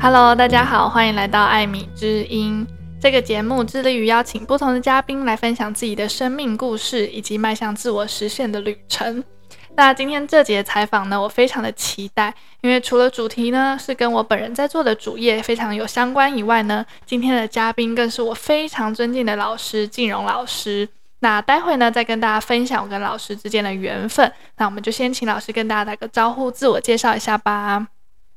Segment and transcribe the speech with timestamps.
[0.00, 2.64] Hello，大家好，欢迎来到艾米之音。
[3.00, 9.24] 这个节目致力于邀请不同的嘉宾来分享自己的生命故事，以及迈向自我实现的旅程。
[9.76, 20.88] 那今天这节采访呢，我非常的期待，因为除了主题呢是跟我本人在做的主业非常有相关以外呢，今天的嘉宾更是我非常尊敬的老师静荣老师。
[21.18, 24.32] 那待会呢再跟大家分享我跟老师之间的缘分。
[24.58, 27.88] 那我们就先请老师跟大家打个招呼，自我介绍一下吧。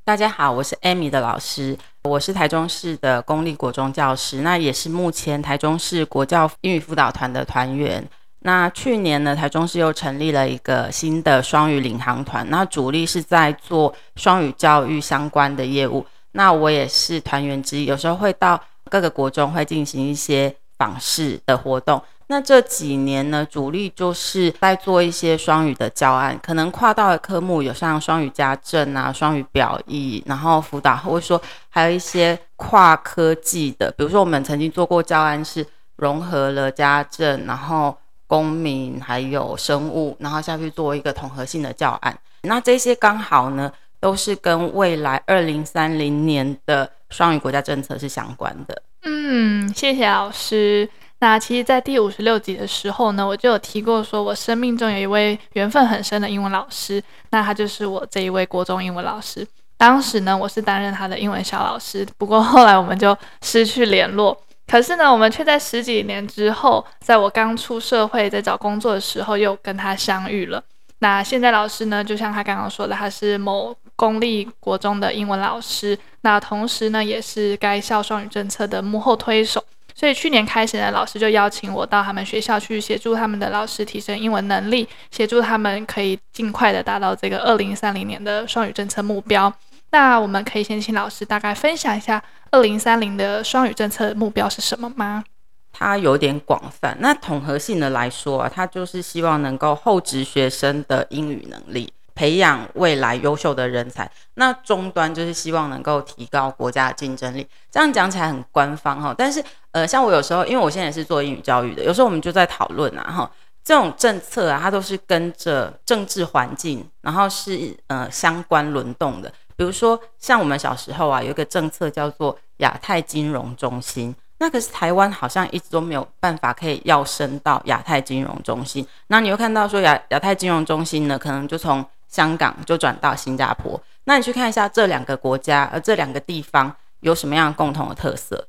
[0.03, 8.03] 大家好，我是 Amy 的老师，我是台中市的公立国中教师，那也是目前台中市国教英语辅导团的团员。
[8.47, 16.05] 那去年呢，台中市又成立了一个新的双语领航团，那主力是在做双语教育相关的业务。
[16.31, 18.57] 那我也是团员之一，有时候会到
[18.89, 22.01] 各个国中会进行一些访视的活动。
[22.27, 35.65] 那这几年呢，主力就是在做一些双语的教案，可能跨到的科目有像双语家政啊、双语表意，然后辅导，或者说还有一些跨科技的，比如说我们曾经做过教案是
[35.97, 42.15] 融合了家政，然后公民还有生物，然后下去做一个统合性的教案。
[42.43, 48.81] 那这些刚好呢，都是跟未来二零三零年的双语国家政策是相关的。
[49.03, 50.87] 嗯，谢谢老师。
[51.19, 59.47] 那其实，在第五十六集的时候呢，我就有提过，说我生命中有一位缘分很深的英文老师，那他就是我这一位国中英文老师。
[59.77, 64.37] 当时呢，我是担任他的英文小老师，不过后来我们就失去联络。
[64.69, 70.61] 可是呢，我们却在十几年之后，在我刚出社会在找工作的时候，又跟他相遇了。
[70.99, 79.63] 那现在老师呢，就像他刚刚说的，他是某公立国中的英文老师，那同时呢，也是该校双语政策的幕后推手。
[79.95, 89.51] 所以去年开始呢，老师就邀请我到他们学校去协助他们的老师提升英文能力，协助他们可以尽快的达到这个二零三零年的双语政策目标。
[89.91, 92.21] 那我们可以先请老师大概分享一下
[92.51, 95.23] 二零三零的双语政策目标是什么吗？
[95.71, 96.97] 它有点广泛。
[96.99, 101.91] 那统合性的来说啊，它就是希望能够厚植学生的英语能力。
[102.15, 107.47] 培养未来优秀的人才，那终端就是希望能够提高国家的竞争力。
[107.69, 113.31] 这样讲起来很官方哈，但是呃，像我有时候，因为我现在也是做英语教育的，有时候我们就在讨论啊哈，
[113.63, 119.31] 这种政策啊，它都是跟着政治环境，然后是呃相关轮动的。
[119.57, 128.87] 比如说，像我们小时候啊，有一个政策叫做亚太金融中心，那可是台湾好像一直都没有办法可以要升到亚太金融中心。
[129.07, 138.47] 那你又看到说亚亚太金融中心呢，可能就从香港就转到新加坡，那你去看一下这两个国家，呃，这两个地方有什么样共同的特色？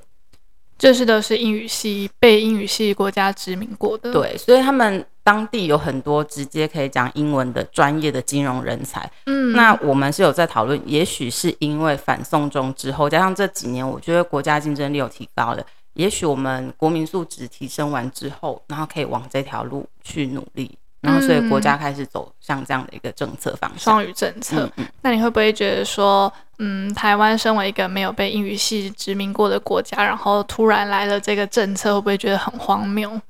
[0.78, 4.12] 就是都是英语系，被英语系国家殖民过的。
[4.12, 9.10] 对，所以他们当地有很多直接可以讲英文的专业的金融人才。
[9.26, 20.78] 嗯，那我们是有在讨论，也许是因为反送中之后，加上这几年，我觉得国家竞争力有提高了，也许我们国民素质提升完之后，然后可以往这条路去努力。
[21.00, 24.68] 然后，所以国家开始走向这样的一个政策方向，双语政策。
[25.02, 33.20] 那你会不会觉得说，嗯，台湾身为一个没有被英语系殖民过的国家，然后突然来了这个政策，会不会觉得很荒谬？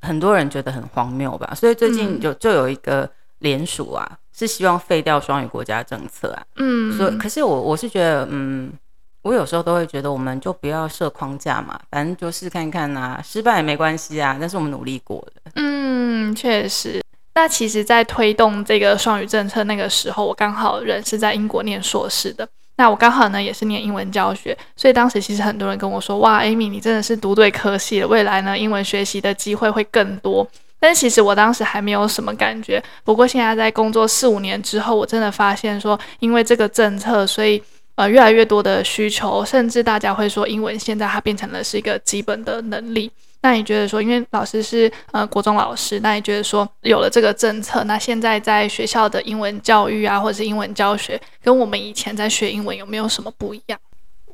[0.00, 1.52] 很多人觉得很荒谬吧。
[1.56, 6.42] 所以最近就就有一个联署啊，是希望废掉双语国家政策啊。
[6.56, 6.96] 嗯。
[6.96, 8.72] 所以，可是我我是觉得，嗯，
[9.22, 15.52] 我有时候都会觉得，我们就不要设框架嘛，反正就试看看啊，失败也没关系啊，但是我们努力过的。
[15.54, 16.02] 嗯。
[16.34, 17.02] 确实。
[17.34, 22.48] 那其实，在推动这个双语政策那个时候，我刚好人是在英国念硕士的。
[22.76, 30.46] 那我刚好呢，也是念英文教学，所以当时其实很多人跟我说：“哇，Amy，你真的是读对科系了，未来呢，英文学习的机会会更多。”
[30.80, 32.82] 但其实我当时还没有什么感觉。
[33.04, 37.62] 不过现在在工作四五年之后，我真的发现说，因为这个政策，所以
[37.94, 43.10] 呃，越来越多的需求，甚至大家会说，英文现在它变成了是一个基本的能力。
[43.42, 53.78] 那你觉得说，因为老师是呃国中老师，那你觉得说有了这个政策，那现在在学校的英文教育啊，或者是英文教学，跟我们以前在学英文有没有什么不一样？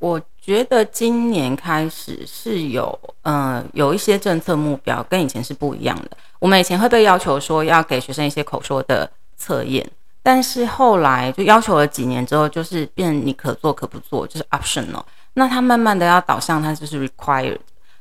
[0.00, 6.10] 我觉得今年开始是有呃有一些政策目标跟以前是不一样的。
[6.38, 9.84] 我们以前会被要求说要给学生一些口说的测验，
[10.28, 15.02] 但是后来就要求了几年之后，就是变你可做可不做，就是 optional。
[15.32, 17.56] 那他慢慢的要导向，他就是 required。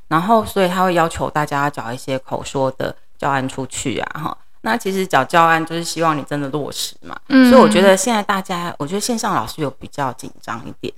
[0.09, 4.38] 然后，所以他会要求大家找一些口说的教案出去啊，哈。
[4.59, 7.18] 那其实找教案就是希望你真的落实嘛。
[7.29, 7.50] 嗯。
[7.50, 10.94] 所以我觉得现在大家，我觉得线上老师有比较紧张一点。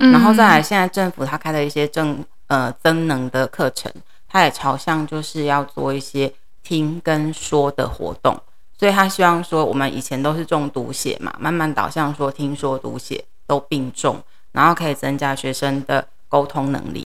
[0.00, 0.10] 嗯。
[0.10, 3.92] 然后再来，现在政府他开的一些政呃增能的课程，
[4.28, 6.32] 他也朝向就是要做一些
[6.64, 8.36] 听跟说的活动，
[8.78, 17.04] 所以他希望说我们以前都是重读写嘛，慢慢导向说听说读写都并重，然后可以增加学生的沟通能力。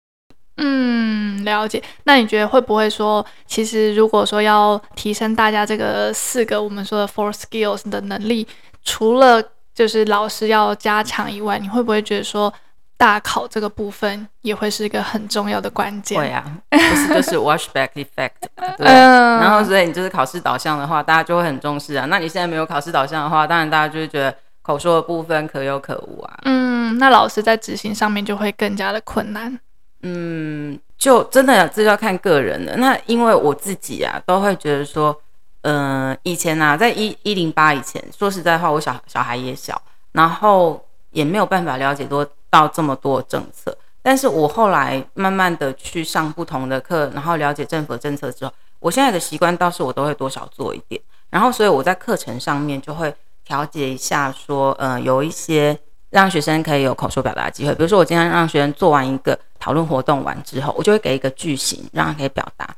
[0.58, 1.82] 嗯，了解。
[2.04, 8.46] 那你觉得会不会说，其实如果说要提升大家这个四个我们说的 four skills 的能力，
[8.84, 9.42] 除了
[9.74, 12.52] 就是老师要加强以外，你会不会觉得说
[12.96, 16.18] 大考这个部分也会是一个很重要的关键？
[16.18, 18.30] 会啊，不是就是 washback effect，
[18.78, 18.86] 对。
[18.86, 22.06] 嗯、然后所以你就是考试导向的话，大家就会很重视啊。
[22.06, 26.38] 那你现在没有考试导向的话，当然大家就会觉得口说的部分可有可无啊。
[26.44, 29.58] 嗯，那老师在执行上面就会更加的困难。
[30.02, 32.76] 嗯，就真的这就要看个人了。
[32.76, 35.14] 那因为我自己啊，都会觉得说，
[35.62, 39.80] 嗯、呃，以前啊，在一一零八以前，说实在话，我小小孩也小，
[40.12, 43.76] 然后也没有办法了解多到这么多政策。
[44.02, 51.00] 但是我后来慢慢的去上不同的课，然后了解政府的政策之后，我现在的习惯倒是我都会多少做一点。
[51.30, 53.14] 然后所以我在课程上面就会
[53.44, 55.78] 调节一下，说，呃，有一些。
[56.10, 62.74] 让学生可以有口说表达的机会，比如说我今天让学生做完一个讨论活动完之后，我就会给一个句型，让他可以表达。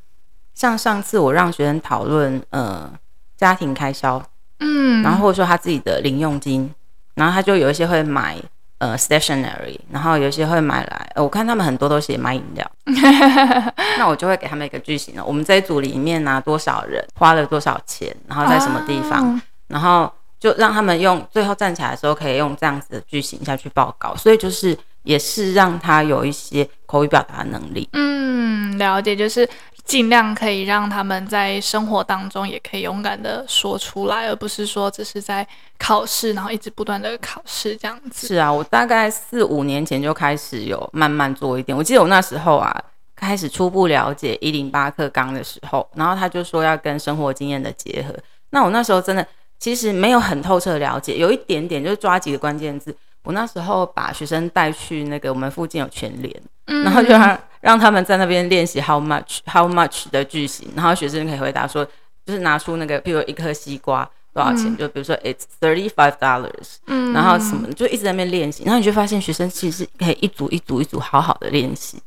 [0.55, 2.91] 像上次我让学生讨论呃
[3.37, 4.21] 家庭开销，
[4.61, 6.75] 嗯，然后或者说他自己的零用金，
[7.15, 8.37] 然后他就有一些会买
[8.79, 12.71] 呃 stationery，然后有些会买来，呃、我看他们很多都写买饮料，
[13.99, 15.25] 那我就会给他们一个句型了。
[15.25, 20.11] 我们这一组里面呢、啊，多少人花了多少钱，然后在什么地方，哦、然后。
[20.41, 24.73] 就让他们用最后站起来的时候可以用这样子的句型下去报告，所以就是
[25.09, 27.89] 也是让他有一些口语表达能力。
[27.95, 29.49] 嗯，了解，就是
[29.87, 35.47] 尽量可以让他们在生活当中也可以勇敢的说出来，而不是说只是在
[35.79, 38.27] 考试，然后一直不断的考试这样子。
[38.27, 41.75] 是啊，我大概四五年前就开始有慢慢做一点。
[41.75, 42.71] 我记得我那时候啊，
[43.17, 48.15] 开始初步了解一零八课纲的时候，然后他就说要跟生活经验的结合，
[48.51, 49.27] 那我那时候真的。
[49.61, 52.97] 其实没有很透彻了解，有一点点就是抓几个关键字。
[53.29, 56.35] 我那时候把学生带去那个我们附近有全联，
[56.65, 61.85] 嗯、然后就让让他们在那边练习 how much how much 的句型，然后学生可以回答说，
[62.25, 64.03] 就是拿出那个，比如一颗西瓜
[64.33, 72.01] 多少钱，嗯、就比如说 it's thirty five dollars，嗯，然后什么就一直在那边练习，然后你就发现学生其实可以一组一组一组好好的练习。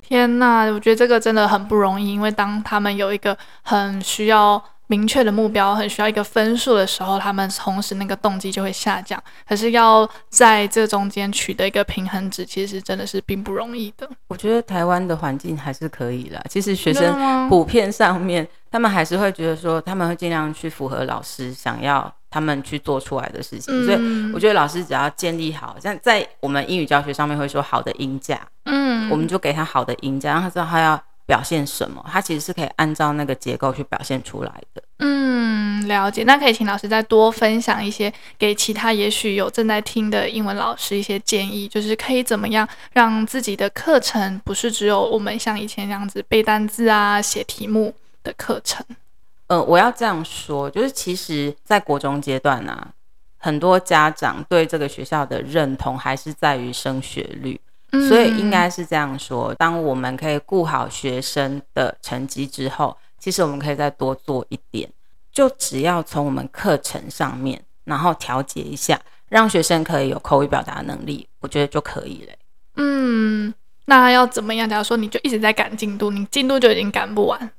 [0.00, 4.62] 天呐，我觉得这个真的很不容易，因为当他们有一个很需要。
[4.88, 9.22] 明确的目标很需要一个分数的时候，他们同时那个动机就会下降。
[9.46, 14.08] 可是要在这中间取得一个平衡值，其实真的是并不容易的。
[14.28, 16.42] 我觉得台湾的环境还是可以的。
[16.48, 23.74] 其实学生普遍上面，他们还是会觉得说，他们会尽量去符合老师想要他们去做出来的事情。
[23.74, 30.98] 嗯、所以我觉得老师只要建立好，像在我们英语教学上面会说好的音架，嗯，我们就给他好的音架，让他知道他要。
[31.28, 32.02] 表现什么？
[32.10, 34.82] 它其实是可以按照那个结构去表现出来的。
[35.00, 36.24] 嗯，了解。
[36.24, 48.82] 那可以请老师再多分享一些，给其他也许有正在听的英文老师一些建议，就是可以怎么样让自己的课程不是只有我们像以前那样子背单字啊、写题目的课程。
[49.48, 52.88] 呃，我要这样说，就是其实，在国中阶段呢、啊，
[53.36, 57.60] 很多家长对这个学校的认同还是在于升学率。
[57.90, 64.86] 所以应该是这样说：当我们可以顾好学生的成绩之后，其实我们可以再多做一点，
[65.32, 72.32] 就只要从我们课程上面，然后调节一下，让学生可以有口语表达能力，我觉得就可以了。
[72.76, 73.54] 嗯，
[73.86, 74.68] 那要怎么样？
[74.68, 77.50] 假如说你就一直在赶进度，你进度就已经赶不完。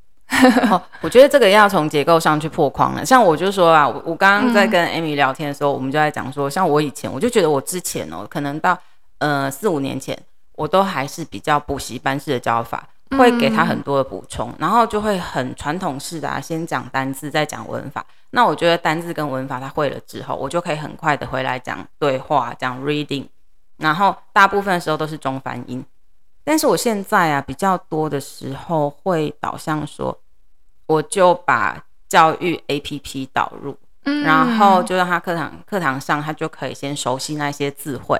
[0.69, 3.03] 哦，我觉得这个要从结构上去破框了。
[3.03, 8.77] 像我就说啊，我我刚刚在跟 Amy 聊天的时候，我们就在讲说，像我以前，我就觉得我之前哦，可能到。
[9.19, 10.17] 呃，四五年前，
[10.53, 18.05] 我都还是比较补习班式的教法，会给他很多的补充，嗯、然后就会很传统式的啊，先讲单字，再讲文法。
[18.31, 23.25] 那我觉得单字跟文法他会了之后，我就可以很快的回来讲对话，讲 reading，
[23.77, 25.83] 然后大部分的时候都是中翻英。
[26.43, 30.17] 但是我现在啊，比较多的时候会导向说，
[30.85, 38.19] 我就把教育 APP 导入，嗯、然后就让他课堂课堂上他就可以先熟悉那些字汇。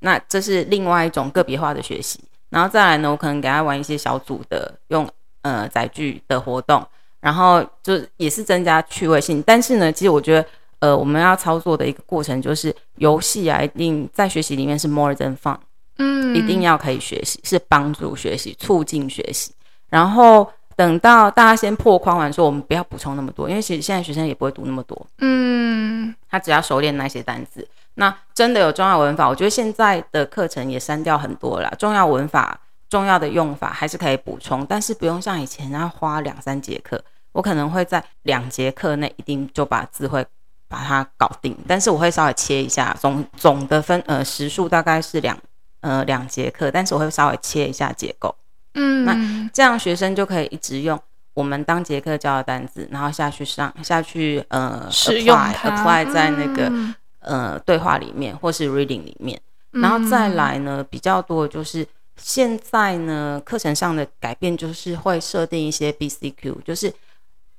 [0.00, 5.08] 那这是另外一种个别化的学习，然后再来呢，我可能给他玩一些小组的用
[5.42, 6.84] 呃载具的活动，
[7.20, 9.42] 然后就也是增加趣味性。
[9.42, 10.48] 但是呢，其实我觉得
[10.80, 15.56] 呃我们要操作的一个过程就是游戏啊，一定在学习里面是 more than fun，
[15.98, 19.52] 嗯，一定要可以学习，是帮助学习、促进学习。
[19.88, 27.68] 然后等到大家先破框完，说我们不要补充那么多，因为其实现在学生也不会读那么多，嗯，他只要熟练那些单字。
[27.96, 31.70] 那真的有重要文法，我觉得现在的课程也删掉很多了。
[31.78, 32.58] 重要文法
[32.88, 36.98] 重要的用法还是可以补充，但是不用像以前要花两三节课。
[37.32, 40.24] 我可能会在两节课内一定就把字会
[40.66, 45.36] 把它搞定，但是我会稍微切一下，总总的分呃时数大概是两
[45.82, 48.34] 呃两节课，但是我会稍微切一下结构。
[48.74, 50.98] 嗯，那这样学生就可以一直用
[51.34, 59.40] 我们当节课教的单子，然后下去上下去呃使用 apply, apply 在那个、嗯、呃对话里面或是 reading 里面，
[59.72, 61.86] 然后再来呢比较多的就是
[62.16, 66.92] 现在呢课程上的改变就是会设定一些 BCQ，就是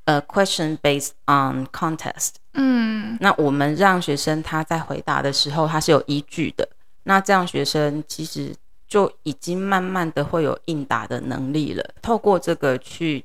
[0.05, 2.35] 呃 question based on context。
[2.53, 6.69] 嗯，那我们让学生他在回答的时候他是有依据的，
[7.03, 8.55] 那这样学生其实。
[8.91, 11.91] 就已经慢慢的会有应答的能力了。
[12.01, 13.23] 透过这个去，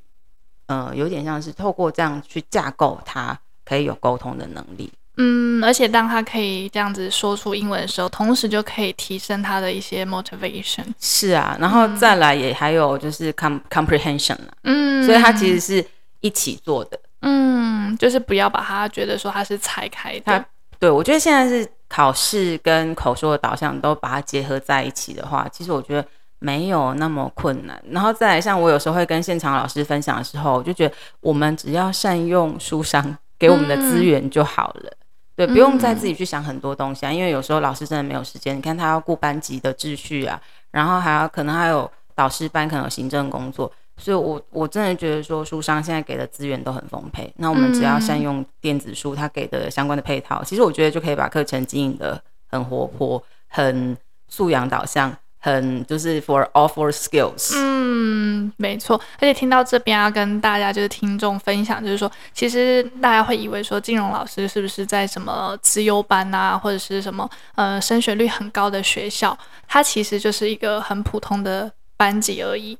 [0.67, 4.89] 呃，有点像是透过这样去架构，他可以有沟通的能力。
[5.17, 10.85] 嗯，而且当他可以这样子说出英文的时候，同时就可以提升他的一些 motivation。
[11.01, 15.85] 是啊，然后再来也还有就是 com comprehension 啊，嗯，所以他其实是
[16.21, 16.97] 一起做的。
[17.23, 20.45] 嗯，就是不要把他觉得说他是拆开的。
[20.79, 26.07] 对，我觉得现在是考试跟口说的导向都把它结合在一起的话，其实我觉得
[26.39, 27.81] 没有那么困难。
[27.89, 34.97] 然后再来，像我有时候会跟现场老师分享的时候，我就觉得我们只要善用书商给我们的资源就好了，嗯、
[35.35, 37.11] 对，不用再自己去想很多东西啊。
[37.11, 40.39] 因为有时候老师真的没有时间，你看他要顾班级的秩序啊，
[40.71, 43.71] 然后还要可能还有导师班，可能有行政工作。
[43.97, 47.33] 所以我，我我真的觉得说，书商现在给的资源都很丰沛。
[47.37, 57.53] 那我们只要善用电子书，它给的相关的配套，其实我觉得就可以把课程经营的很活泼、很素养导向、很就是 for all four skills。
[57.55, 59.01] 嗯，没错。
[59.15, 69.35] 而且听到这边要跟大家就是听众分享，就是说，其实大家会以为说，金融老师是不是在什么资优班啊，或者是什么呃升学率很高的学校？
[69.67, 72.77] 它其实就是一个很普通的班级而已。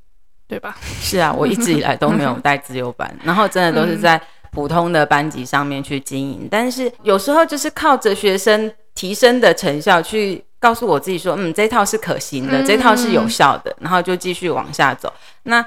[0.47, 0.75] 对吧？
[1.01, 4.19] 是啊，我一直以来都没有 带自由班，然后真的都是在
[4.51, 6.47] 普通的班级上面去经营。
[6.49, 15.11] 但是有时候就是靠着学生提升的成效去告诉我自己说，嗯，这套是可行的，这套是有效的，然后就继续往下走。
[15.43, 15.63] 那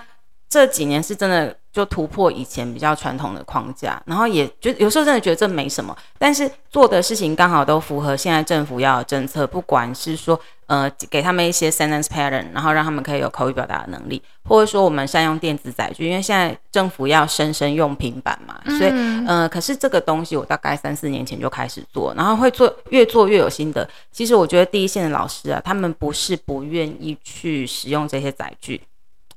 [0.49, 10.41] 这几年是真的就突破以前比较传统的框架，然后也觉得有时候真的觉得这没什么，但是做的事情刚好都符合现在政府要的政策，不管是说。
[10.71, 18.91] 呃，给他们一些 sentence pattern，然后让他们可以有口语表达的能力，或者说我们善用电子载具，因为现在政府要生生用平板嘛，所以
[19.27, 23.91] 呃，可是这个东西我大概三四年前就开始做，然后会做越做越有心得。
[24.13, 28.81] 其实我觉得第一线的老师啊，他们不是不愿意去使用这些载具，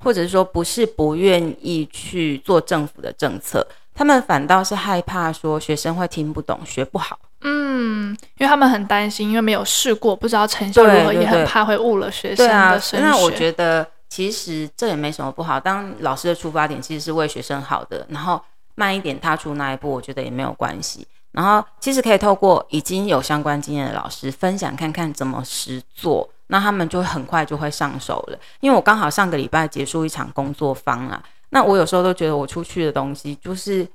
[0.03, 7.17] 或者是说不是不愿意去做政府的政策，他们反倒是害怕说学生会听不懂，学不好。
[7.41, 13.05] 嗯，因为他们很担心，因为没有试过，不知道成效如何，也很怕会误了学生的升学。
[13.05, 15.59] 那我觉得其实这也没什么不好。
[15.59, 18.41] 当老师的出发点其实是为学生好的，然后
[18.75, 21.05] 慢一点踏出那一步，我觉得也没有关系。
[21.33, 28.39] 然后其实可以透过已经有相关经验的老师分享，看看怎么实做，那他们就会很快就会上手了。
[28.59, 33.87] 因为我刚好上个礼拜结束一场工作坊啊，那我有时候都觉得我出去的东西就是。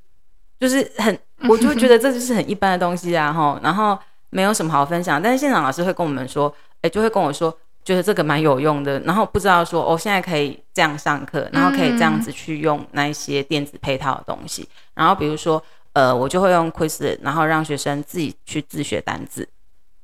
[0.60, 1.16] 就是很，
[1.48, 3.96] 我就觉得这就是很一般的东西啊，哈，然后
[4.30, 5.22] 没有什么好分享。
[5.22, 6.52] 但是现场老师会跟我们说，
[6.82, 14.68] 哎，就会跟我说，觉得这个蛮有用的，然后不知道说，哦，现在可以这样上课，然后可以这样子去用那一些电子配套的东西。
[14.94, 15.62] 然后比如说，
[15.92, 19.48] 呃，我就会用 Quizlet，然后让学生自己去自学单字。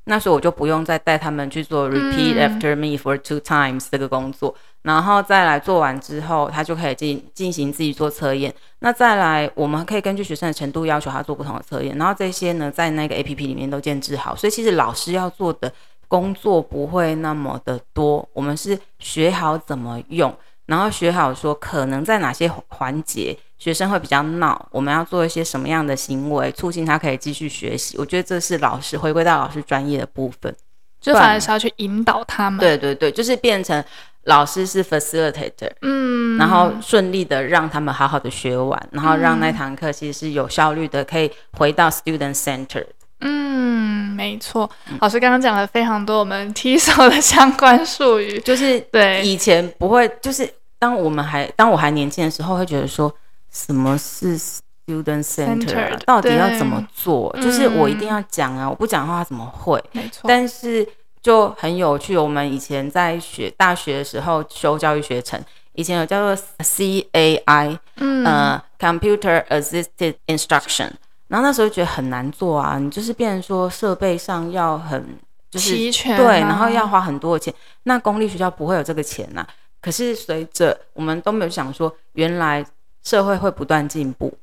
[0.05, 8.55] 那时候我就不用再带他们去做 repeat after me for two times 这个工作，然后再来做完之后，他就可以进进行自己做测验。
[8.81, 14.37] 那再来，我们可以根据学生的程度要求他做不同的测验，然后这些呢，在那个 APP 里面都建置好。
[14.37, 15.73] 所以其实老师要做的
[16.07, 20.35] 工作不会那么的多，我们是学好怎么用，
[20.67, 23.37] 然后学好说可能在哪些环节。
[23.57, 27.97] 学生会比较闹，我们要做一些什么样的行为，促进他可以继续学习？
[27.97, 30.55] 我觉得这是老师回归到老师专业的部分，
[31.01, 32.59] 就反而是要去引导他们。
[32.61, 33.83] 对对对，就是变成
[34.25, 42.85] 老师是 facilitator，嗯，然后顺利的让他们好好的学完，然后让那堂课其实是有效率的，可以回到 student center。
[43.21, 44.69] 嗯，没错，
[45.01, 53.15] 老师刚刚讲了非常多我们 TESOL 的相关术语，就是对以前不会，就是当我们还当我还年轻的时候，会觉得说。
[53.55, 55.99] 什么是 student center 啊？
[56.05, 57.35] 到底要怎么做？
[57.41, 58.69] 就是我一定要讲啊！
[58.69, 59.83] 我不讲的话，他怎么会？
[59.93, 60.23] 没错。
[60.29, 60.87] 但是
[61.23, 62.17] 就很有趣。
[62.19, 65.41] 我们以前在学大学的时候修教育学程，
[65.75, 70.91] 以前有叫做 CAI，嗯，呃，Computer Assisted Instruction。
[71.29, 75.17] 然后那时候觉得很难做啊，你就是变成说设备上要很
[75.51, 77.55] 就是齐全，对，然后要花很多的钱。
[77.85, 79.47] 那公立学校不会有这个钱呐。
[79.81, 82.65] 可是随着我们都没有想说，原来
[83.05, 84.37] 社会会不断进步。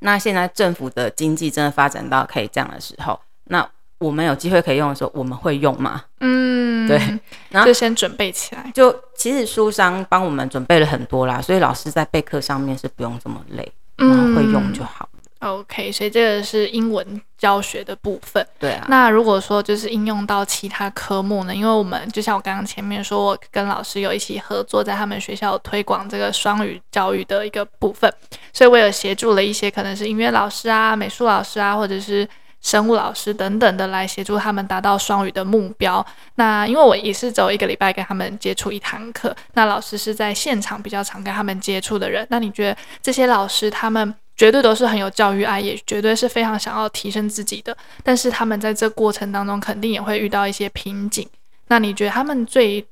[0.00, 6.04] 那现在政府的经济真的发展到可以这样的时候，那我们有机会可以用的时候，我们会用吗？
[6.20, 6.96] 嗯，对，
[7.48, 8.70] 然后就先准备起来。
[8.72, 15.08] 就其实书商帮我们准备了很多啦，所以老师在备课上面是不用这么累，然后会用就好。
[15.40, 18.44] OK，所以这个是英文教学的部分。
[18.58, 18.84] 对啊。
[18.88, 21.54] 那如果说就是应用到其他科目呢？
[21.54, 28.12] 因为我们就像我刚刚前面说，我跟老师有一起合作，在他们学校推广这个双语教育的一个部分，
[28.52, 32.28] 所以我有协助了一些可能是音乐老师啊、美术老师啊，或者是
[32.60, 36.04] 生物老师等等的，来协助他们达到双语的目标。
[36.34, 42.26] 那因为我也是走一个礼拜跟他们接触一堂课，那老师是在现场比较常跟他们接触的人。
[42.28, 44.12] 那你觉得这些老师他们？
[44.38, 47.76] 绝对都是很有教育爱，也绝对是非常想要提升自己的。
[48.04, 51.28] 但是他们在这过程当中，肯定也会遇到一些瓶颈。
[51.66, 52.82] 那你觉得他们最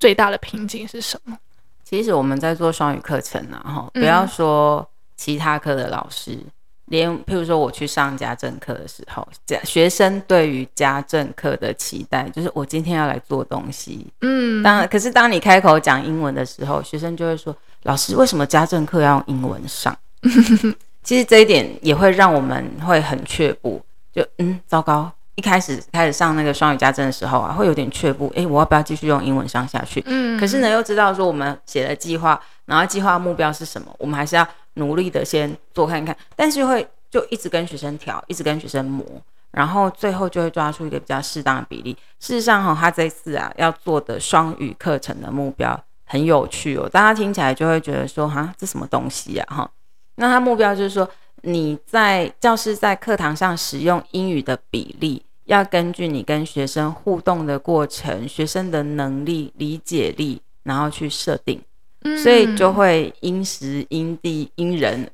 [0.00, 1.36] 最大的瓶颈是什么？
[1.84, 4.84] 其实我们在做双语课程啊，哈，不要说
[5.16, 6.50] 其他科的老师，嗯、
[6.86, 14.06] 连譬如说我去上家政课的时候，家学生对于家政课的期待，就是我今天要来做东西。
[14.22, 19.96] 嗯，当可是当你开口讲英文的时候，学生就会说：“老师，为什么家政课要用英文上？”
[21.06, 23.80] 其实这一点也会让我们会很却步，
[24.12, 30.02] 就嗯，糟糕，一开始开始上那个双语家政的时候啊，会有点却步，诶，我要不要继续用英文上下去？
[30.06, 34.44] 嗯，可是呢，又知道说我们写了计划，然后计划目标是什么，我们还是要
[34.74, 39.06] 努力的先做看看，但是会就一直跟学生调，一直跟学生磨，
[39.52, 41.96] 然后最后就会抓出一个比较适当的比例。
[42.18, 49.70] 事实上哈，他这次啊要做的双语课程的目标很有趣哦，大家听起来就会觉得说哈，这什么东西呀哈。
[50.16, 51.08] 那他目标就是说，
[51.42, 61.62] 你在教师在课堂上使用英语的比例，要根据你跟学生互动的过程、学生的能力、理解力，然后去设定，
[62.02, 65.08] 嗯、所以就会因时、因地、因人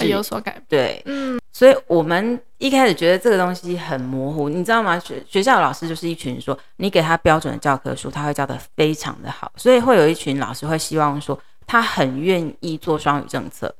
[0.00, 0.64] 有所改变。
[0.68, 4.98] 对，嗯，所以我们一开始觉得这个东西很模糊，你知道吗？
[4.98, 13.74] 学学校的老师就是一群说，你给他标准的教科书，他会教的非常的好，所以会有一群老师会希望说，他很愿意做双语政策。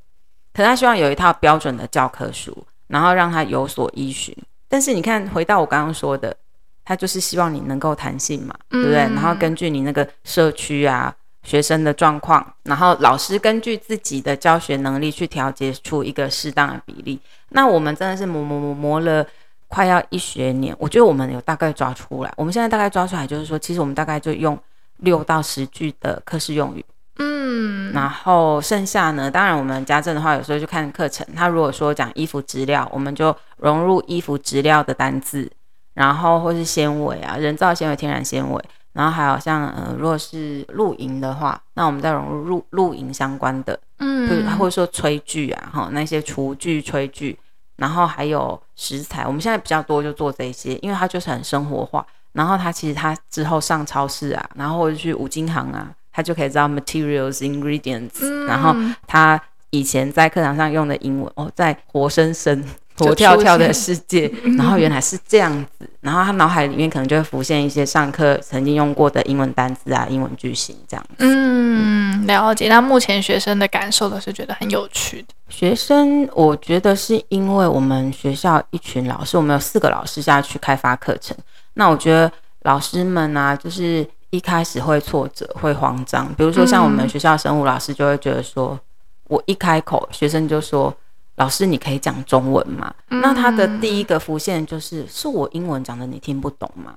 [0.59, 4.37] 可他希望有一套标准的教科书，然后让他有所依循。
[4.67, 6.37] 但是你看，回到我刚刚说的，
[6.85, 8.97] 他就是希望你能够弹性嘛，对不对？
[8.97, 17.21] 然后根据你那个社区啊、学生的状况，然后老师根据自己的教学能力去调节出一个适当的比例。
[17.51, 19.25] 那我们真的是磨磨磨磨了
[19.69, 22.35] 快要一学年，我觉得我们有大概抓出来。
[22.37, 24.59] 我们现在大概抓出来就是说，其实我们大概就用
[24.97, 26.85] 六到十句的课室用语。
[27.19, 29.31] 嗯，然后剩下呢？
[29.31, 31.27] 当然，我们家政的话，有时候就看课程。
[31.35, 35.51] 他如果说讲衣服织料，我们就融入衣服织料的单字，
[35.95, 47.37] 然后或是纤维啊，人造纤维、天然纤维，然后还有像呃，如果是露营的话，那我们再融入露露营相关的，嗯，或者说炊具啊，哈，那些厨具、炊具，
[47.77, 52.07] 然后还有食材，我们现在比较多就做这些，因为它就是很生活化。
[52.33, 55.91] 然后它其实它之后上超市啊，然后或者去五金行啊。
[56.19, 58.75] 他就可以知道 materials ingredients，、嗯、然后
[59.07, 62.65] 他以前在课堂上用的英文哦，在活生生、
[62.97, 64.29] 活跳跳的世界，
[64.59, 71.15] 然后原来是这样子，然后他脑海里面可能就会浮现一些上课曾经用过的英文单词啊、英文句型这样子。
[71.19, 72.69] 嗯，了解。
[72.69, 75.29] 那目前学生的感受都是觉得很有趣的。
[75.49, 81.37] 学生，我觉得是因为我们学校一群老师，我们有四个老师下去开发课程，
[81.75, 84.05] 那我觉得老师们啊，就是。
[84.31, 86.33] 一开始会挫折，会慌张。
[86.35, 88.79] 比如说，像我们学校生物老师就会觉得说，
[89.25, 90.95] 我一开口，学生就说
[91.37, 96.95] ：“老师，你可以讲中文吗？”那他的第一个浮现就是：“是我英文讲的你听不懂吗？”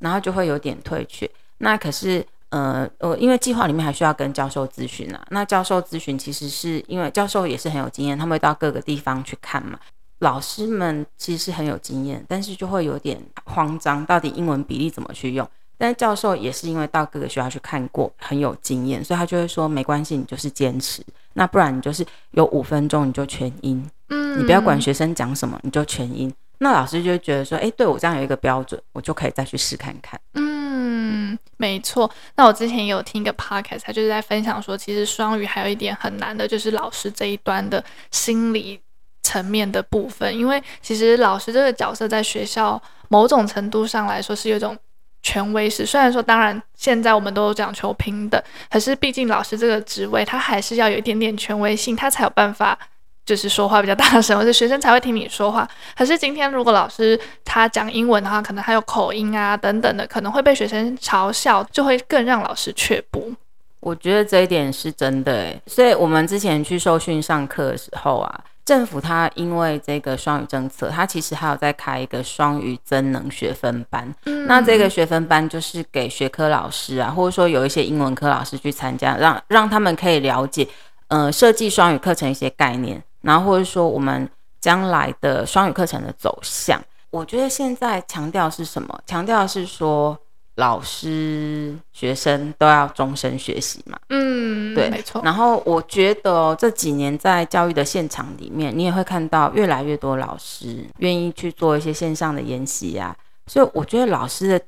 [0.00, 1.28] 然后就会有点退却。
[1.58, 5.26] 那可是，呃，呃，因为计划里面还需要跟教授咨询啊。
[5.30, 9.78] 那教授咨询其实是因为教授也是很有经验，他们会到各个地方去看嘛。
[10.20, 15.48] 老师们其实是很有经验，但是就会有点慌张，到底英文比例怎么去用？
[15.78, 21.00] 但是教授也是因为到各个学校去看过，很有经验，所以他就会说没关系，你就是坚持。
[21.34, 26.34] 那不然你就是有五分钟你就全音，嗯，你不要管学生讲什么，你就全音。
[26.58, 30.18] 那老师就会觉得说，哎，对我这样有一个标准，我就可以再去试看看。
[30.34, 32.10] 嗯，没错。
[32.34, 38.80] 那我之前也有听一个 podcast，他就是在分享说，其实双语还有一点很难的，就是老师这一端的心理
[39.22, 44.76] 层面的部分，因为其实老师这个角色在学校某种程度上来说是有一种。
[45.22, 52.78] 权威是，虽然说，当然现在我们都有讲求平等，可是毕竟老师这个职位，他还是要有一点点权威性，他才有办法
[53.26, 55.68] 就是说话比较大声，或者学生才会听你说话。
[55.96, 63.34] 可是今天如果老师他讲英文的话，可能还有口音啊等等的，可能会被学生嘲笑，就会更让老师却步。
[63.80, 74.14] 我觉得这一点是真的诶，所以我们之前去受训上课的时候啊，政府它因为这个双语政策，它其实还有在开一个双语增能学分班。
[74.26, 80.68] 嗯，那这个学分班就是给学科老师啊，或者说有一些英文科老师去参加，让让他们可以了解，
[81.06, 84.28] 呃，设计双语课程一些概念，然后或者说我们
[84.60, 86.78] 将来的双语课程的走向。
[87.08, 89.00] 我觉得现在强调是什么？
[89.06, 90.18] 强调是说。
[90.58, 93.96] 老师、学生都要终身学习嘛？
[94.08, 95.22] 嗯，对，没错。
[95.24, 103.16] 然后我觉得、哦、这几年在教育的现场里面，你也会看到越来越多老师愿意去做一些线上的研习啊。
[103.46, 104.60] 所以我觉得老师的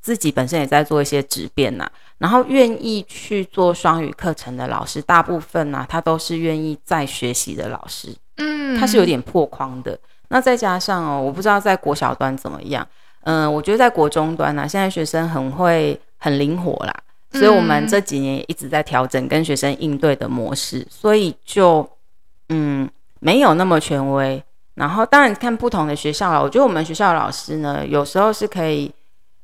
[0.00, 1.92] 自己本身也在做一些质变呐、啊。
[2.18, 8.12] 然后愿意去做双语课程的老师，大部分呢、啊，他都是愿意再学习的老师。
[8.38, 9.96] 嗯，他是有点破框的。
[10.30, 12.84] 那再加上哦，我不知道在国小端怎么样。
[13.30, 16.94] 嗯，我觉得在国中端呢、啊，现在学生很会、很灵活啦，
[17.32, 21.86] 所以我们这几年也一直在调整跟学生应对的模式，所以就
[22.48, 22.88] 嗯
[23.20, 24.42] 没有那么权威。
[24.76, 28.90] 然后当然看不同的学校了，我觉得我们学校的老师呢，有时候是可以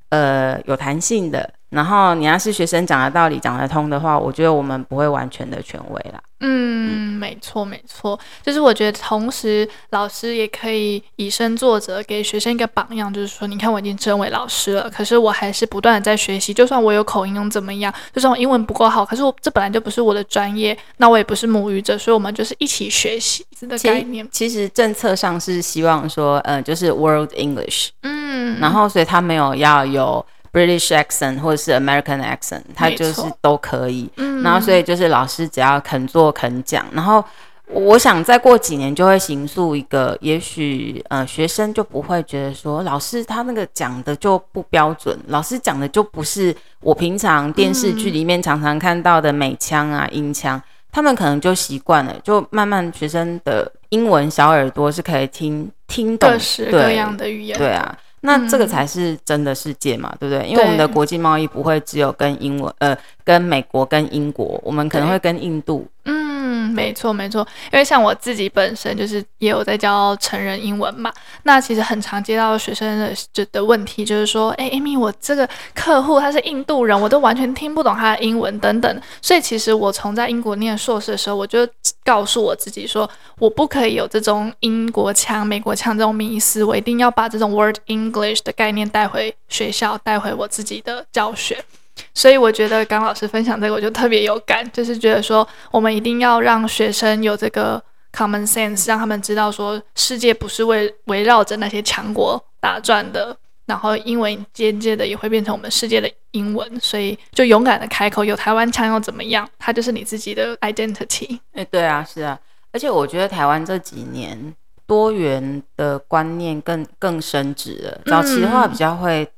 [0.09, 1.53] 呃有弹性的。
[1.75, 6.23] 然后你要是学生讲的道理讲得通的话，我觉得我们不会完全的权威啦。
[6.41, 17.93] 嗯，没错没错，就是我觉得同时老师也可以以身作则，给学生一个榜样，就是说，你看我已经成为老师了，可是我还是不断的在学习，就算我有口音又怎么样？
[18.13, 24.29] 就算我英文不够好，可是我这本来就不是我的专业，那我也不是母语者，所以我们就是一起学习的概念。
[24.31, 30.25] 其实政策上是希望说，呃，就是 World English，嗯，然后所以他没有要有。
[30.55, 34.09] British accent 或者是 American accent，他就是都可以。
[34.17, 37.23] 嗯，然后所以就是老师只要肯做肯讲，然后
[37.67, 50.63] 我想再过几年就会形塑一个，也许呃学生就不会觉得说老师他那个讲的就不标准，老师讲的就不是我平常电视剧里面常常看到的美腔啊英腔，
[50.93, 57.99] 他们可能就习惯了，就慢慢学生的英文小耳朵是可以听听懂各式各样的语言，对啊。
[58.27, 60.49] 那这个才是真的世界嘛，嗯、对不对？
[60.49, 65.87] 因为我们的国际贸易不会只有跟英文，呃，跟美国、跟英国，我们可能会跟印度。
[66.07, 66.34] 嗯，
[66.65, 67.47] 没错没错。
[67.73, 79.01] 因为像我自己本身就是也有在教成人英文嘛，那其实很常接到学生的就的问题，就是说，哎，Amy，我这个客户他是印度人，我都完全听不懂他的英文等等。
[79.21, 81.67] 所以其实我从在英国念硕士的时候，我就
[82.05, 91.65] 告诉我自己说，我不可以有这种英国腔、美国腔这种迷思，我一定要把这种 Word English 的概念带回学校，带回我自己的教学。
[92.13, 109.49] 所以我觉得刚老师分享这个，我就特别有感，就是觉得说，我们一定要让学生有这个 common sense，让他们知道说，世界不是围围绕着那些强国打转的，然后英文间接的也会变成我们世界的英文，所以就勇敢的开口，有台湾腔又怎么样？
[109.59, 111.39] 它就是你自己的 identity。
[111.53, 112.39] 哎，对啊，是啊，
[112.73, 114.55] 而且我觉得台湾这几年
[114.87, 119.29] 多元的观念更更升值了，早期的话比较会。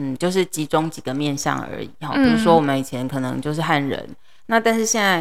[0.00, 5.20] 嗯，就是集中几个面向而已哈，比如说我们以前可能就是汉人，嗯、那但是现在，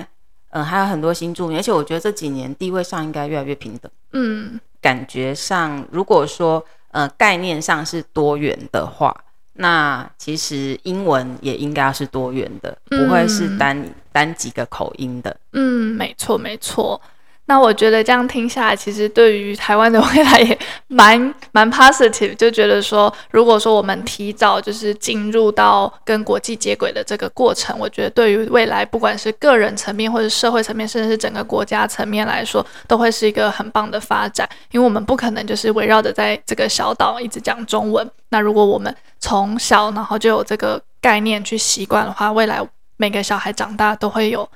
[0.52, 3.92] 嗯、呃，还有很多新住民，而且我觉得这几年地位上应该越来越平等。
[4.14, 9.14] 嗯，感觉上如果说呃概念上是多元的话，
[9.54, 15.36] 那其实英文也应该要是多元的，不会是单、嗯、单几个口音的。
[15.52, 17.02] 嗯，没错没错。
[17.50, 34.48] 那我觉得这样听下来，其实对于台湾的未来也蛮蛮 positive，就觉得说，如果说我们提早就是进入到跟国际接轨的这个过程，我觉得对于未来不管是个人层面或者社会层面，甚至是整个国家层面来说，都会是一个很棒的发展。
[34.70, 38.08] 因为我们不可能就是围绕着在这个小岛一直讲中文。
[38.30, 42.62] 那如果我们从小然后就有这个概念去习惯的话，未来
[42.98, 44.48] 每个小孩长大都会有。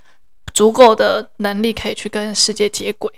[0.54, 3.12] 足够的能力可以去跟世界接轨，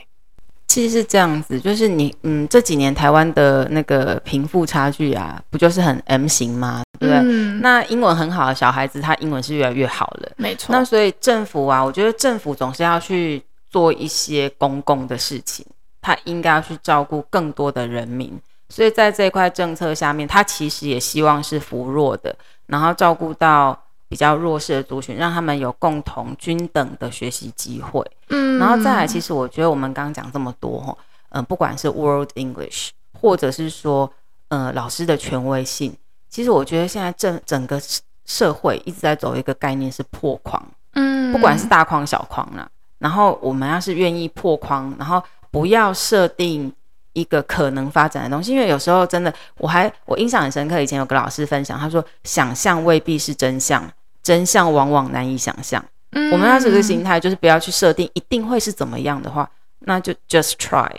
[0.68, 6.84] 其实是这样子，就是你，嗯，这几年台湾的那个贫富差距啊，不就是很 M 型吗？
[6.98, 7.22] 对不对？
[7.26, 10.74] 嗯，那英文很好的小孩子，他英文是越来越好了，没错。
[10.74, 15.66] 那所以政府啊，我觉得政府总是要去做一些公共的事情，
[16.02, 18.40] 他应该要去照顾更多的人民。
[18.70, 22.34] 所以在这一块政策下面，他其实也希望是扶弱的，
[22.68, 23.78] 然后照顾到。
[24.08, 28.06] 比较弱势的族群，让他们有共同均等的学习机会。
[28.30, 30.98] 嗯，然后再来，其实我觉得我们刚刚讲这么多，哈，
[31.30, 32.90] 嗯，不管是 World English，
[33.20, 34.12] 或者是说，
[34.50, 35.96] 呃，老师的权威性，
[36.30, 37.82] 其实我觉得现在整整个
[38.26, 40.62] 社会一直在走一个概念是破框。
[40.94, 46.72] 嗯，不管是大框小框啦，然后我们要是愿意破框，然后不要设定
[47.16, 50.80] 一个可能发展的东西，因为有时候真的，我还我印象很深刻。
[50.80, 53.84] 以前有个老师分享，他说：“想象未必是真相，
[54.22, 59.50] 真相往往难以想象。”嗯，我们要这个心态，就是不要去设定一定会是怎么样的话，
[59.80, 60.92] 那就 just try。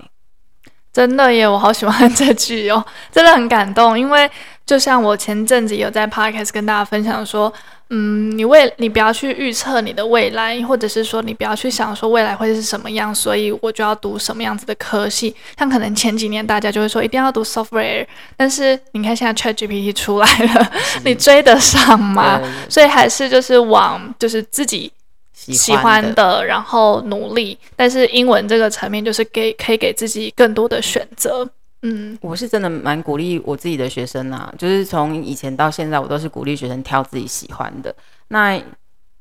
[0.92, 3.98] 真的耶，我好喜欢这句哦，真的很感动。
[3.98, 4.30] 因为
[4.66, 7.52] 就像我前阵子有在 podcast 跟大家分享说，
[7.90, 15.34] 嗯，你未你不要去预测你的未来，或者是说你不要去想说未来会是什么样，所以我就要读什么样子的科系。
[15.56, 18.04] 像可能前几年大家就会说一定要读 software，
[18.36, 20.72] 但是你看现在 ChatGPT 出来了，
[21.04, 22.40] 你追得上吗？
[22.68, 24.92] 所以还是就是往就是自己。
[25.32, 31.48] 喜欢的，欢的，然后努力，但是英文这个层面就是给可以给自己更多的选择。
[31.88, 37.94] 嗯，我是真的蛮鼓励我自己的学生啊，就是从以前到现在，我都是鼓励学生挑自己喜欢的。
[38.28, 38.60] 那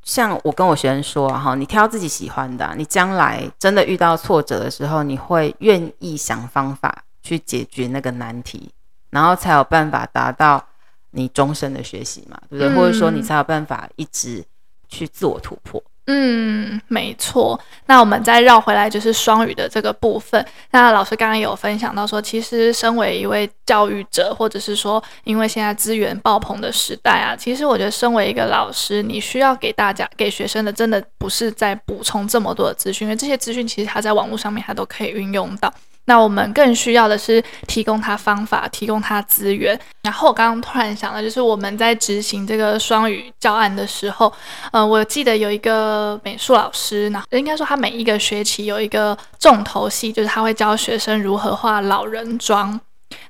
[0.01, 8.71] 像我跟我学生说哈，你挑自己喜欢的，你将来真的遇到挫折的时候，你会愿意想方法去解决那个难题，
[9.11, 10.63] 然后才有办法达到
[11.11, 12.73] 你终身的学习嘛，对不对？
[12.73, 14.43] 嗯，或者说你才有办法一直
[14.87, 15.81] 去自我突破。
[16.07, 17.59] 嗯，没错。
[17.87, 20.45] 那我们再绕回来，就是双语的这个部分。
[20.69, 35.73] 那老师刚刚有分享到说，其实身为一位教育者，或者是说，因为现在资源爆棚的时代啊，其实我觉得身为一个老师，你需要给大家、给学生的，真的不是在补充这么多的资讯，因为这些资讯其实他在网络上面他都可以运用到。
[36.05, 39.79] 那我们更需要的是提供他方法，提供他资源。
[40.03, 44.31] 然后我刚刚突然想到，就是我们在执行这个双语教案的时候，
[44.71, 52.79] 呃，我记得有一个美术老师，那应该说他每一个学期有一个重头戏，就是他会教学生如何画老人妆。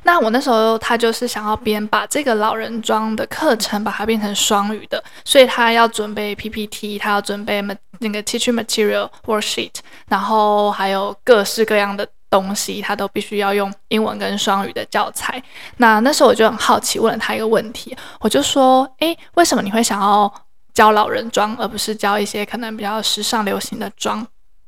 [0.03, 7.61] 那我那时候他就是想要边把这个老人妆的课程把它变成双语的，所以他要准备 PPT，他要准备
[7.99, 9.75] 那个 teaching material worksheet，
[10.09, 12.05] 然后还有各式各样的。
[12.35, 15.41] 东西他都必须要用英文跟双语的教材。
[15.77, 20.29] 那那时候我就很好奇，问了他一个问题，我就说：“诶，为什么你会想要
[20.73, 24.27] 教老人装，而不是教一些可能比较时尚流行的妆？”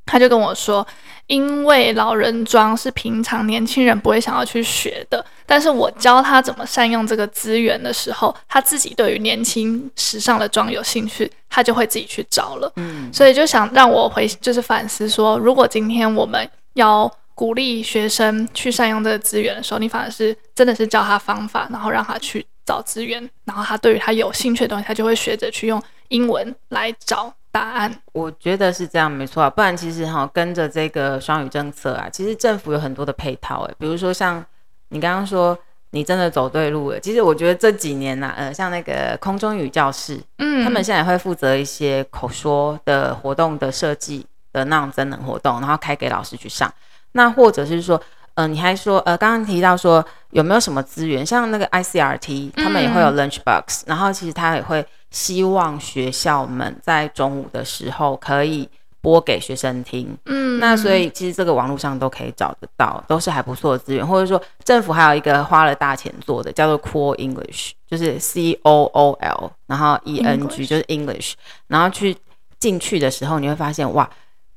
[0.10, 0.88] 他就跟我说
[1.28, 12.72] ：“因为老人装是平常年轻人不会想要去学的，但是我教他怎么善用这个资源的时候，他自己对于年轻时尚的装有兴趣，他就会自己去找了。
[12.78, 17.12] 嗯，所以就想让我回，就是反思说，如果今天我们要。
[17.38, 27.96] 鼓励学生去善用这个资源的时候，你反而是真的是教他方法，然后让他去找资源，然后他对于他有兴趣的东西，他就会学着去用英文来找答案。
[28.14, 29.48] 我觉得是这样，没错啊。
[29.52, 34.44] 不然其实哈，跟着这个双语政策啊，其实政府有很多的配套诶，比如说像
[34.90, 35.56] 你刚刚说，
[35.92, 37.00] 你真的走对路了。
[37.00, 46.74] 其实我觉得这几年呐、啊，呃，像那个空中语教室，嗯，他们现在也会负责一些口说的活动的设计的那种增能活动，然后开给老师去上。
[47.18, 47.98] 那或者是说，
[48.36, 58.70] 嗯、呃，你还说，呃，刚刚提到说有没有什么资源，像那个 ICRT，他们也会有 lunch box，、嗯、然后其实他也会希望学校们在中午的时候可以
[59.02, 71.34] 播给学生听，嗯，那所以其实这个网络上都可以找得到，都是还不错的资源，或者说政府还有一个花了大钱做的，叫做 Cool English，就是 C O O L，然后 E N G 就是 English，
[71.68, 72.16] 然后去
[72.60, 74.08] 进去的时候你会发现哇。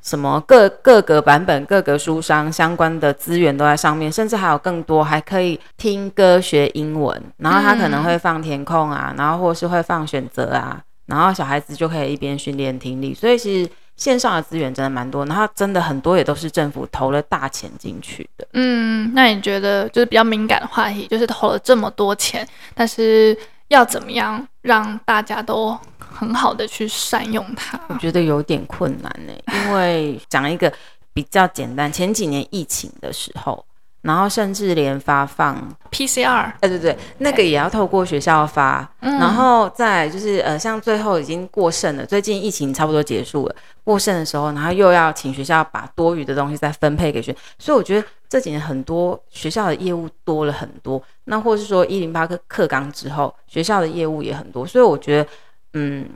[0.02, 7.22] 什么各各个版本、各个书商相关的资源都在上面，甚至还有更多，还可以听歌学英文。
[7.36, 13.12] 然后他可能会放填空啊，然后或是会放选择啊，然后小孩子就可以一边训练听力。
[13.12, 18.46] 所以其实线上的资源真的蛮多，然后真的很多也都是政府投了大钱进去的。
[18.54, 23.36] 嗯，那你觉得就是比较敏感的话题，就是投了这么多钱，但是
[23.68, 25.78] 要怎么样让大家都？
[26.12, 30.70] 很好的去善用它，我觉得有点困难呢，因为讲一个
[31.14, 33.64] 比较简单，前几年疫情的时候，
[34.02, 35.56] 然后甚至连发放
[35.90, 55.28] PCR，哎对对对，那个也要透过学校发，嗯、然后再就是呃像最后已经过剩了，最近疫情差不多结束了，过剩的时候，然后又要请学校把多余的东西再分配给学生，所以我觉得这几年很多学校的业务多了很多，那或是说一零八课课纲之后，学校的业务也很多，所以我觉得。
[55.72, 56.08] 嗯，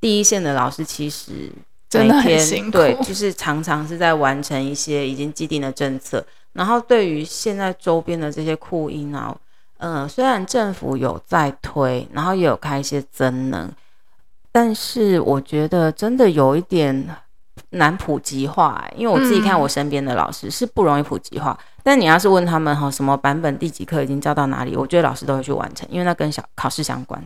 [0.00, 6.24] 第一线的老师其实每天真的很辛苦，对，就是常常是在完成一些已经既定的政策。
[6.52, 9.36] 然后对于现在周边的这些酷音啊，
[9.76, 13.70] 嗯、呃，虽然政府有在推，然后也有开一些增能，
[14.50, 17.08] 但是我觉得真的有一点
[17.70, 18.94] 难普及化、欸。
[18.96, 21.56] 因为我自己看我身边的老师是不容易普及化。
[21.60, 27.22] 嗯、但你要是问他们哈，什么版本第几课已经教到哪里，我觉得老师都会去完成，因为那跟小考试相关。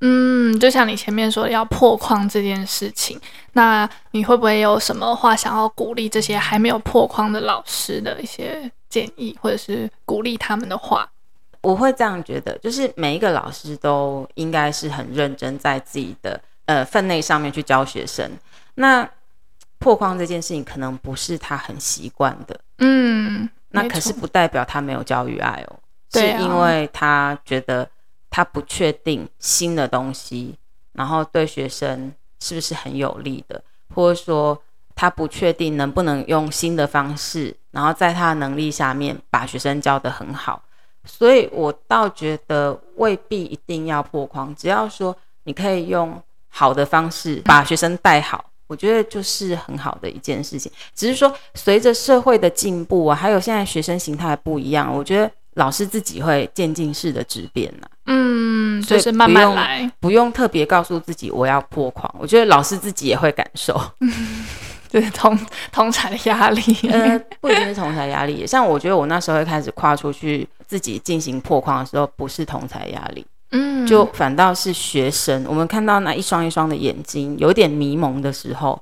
[0.00, 3.18] 嗯，就像你前面说的要破框这件事情，
[3.52, 11.08] 那你会不会有什么话想要鼓励这些还没有破框的老师的一些建议，或者是鼓励他们的话？
[11.62, 18.30] 我会这样觉得，就是每一个老师都应该是很认真在自己的呃分内上面去教学生。
[18.74, 19.08] 那
[19.78, 25.80] 破框这件事情可能不是他很习惯的，嗯，那可是不代表他没有教育爱哦，
[26.12, 27.88] 啊，是因为他觉得
[28.36, 30.54] 他不确定新的东西，
[30.92, 34.62] 然后对学生是不是很有利的，或者说
[34.94, 40.62] 他不确定能不能用新的方式，然后在他的能力下面把学生教得很好。
[41.06, 50.70] 所以我倒觉得未必一定要破框，只要说你可以用好的方式把学生带好，我觉得就是很好的一件事情。
[50.94, 57.88] 只是说随着社会的进步啊，还有现在学生形态不一样，我觉得老师自己会渐进式的质变呐。
[58.06, 62.12] 嗯，就是慢慢来，不用特别告诉自己我要破框。
[62.18, 63.80] 我觉得老师自己也会感受。
[64.88, 65.36] 就是，同
[65.72, 68.46] 同才的压力，呃，不一定是同才压力。
[68.46, 75.44] 像我觉得我那时候会开始跨出去自己进行破框的时候，不是同才压力，嗯，就反倒是学生。
[75.48, 78.80] 我们看到那一双一双的眼睛有点迷蒙的时候，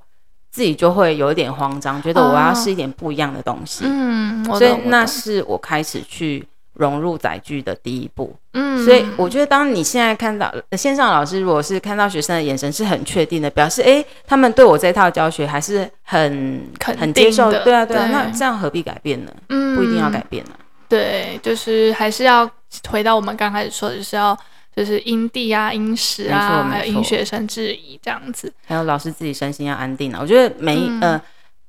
[0.53, 3.85] 自己就会有一点慌张，觉得我要试一点不一样的东西。
[3.87, 6.47] 嗯，所以那是我开始去。
[6.75, 19.33] 融入载具的第一步，嗯，所以我觉得，当你现在看到线上老师，如果是看到学生的眼神是很确定的，表示哎、欸，他们对我这套教学还是很很接受，对啊，对啊，那这样何必改变呢？
[19.51, 20.59] 嗯，不一定要改变呢、啊。
[20.89, 22.49] 对，就是还是要
[22.89, 24.37] 回到我们刚开始说的，就是要
[24.75, 30.19] 就是因地啊、因时啊，还有因学生质疑这样子，还有老师自己身心要安定啊。
[30.21, 31.23] 我觉得每一、嗯、呃。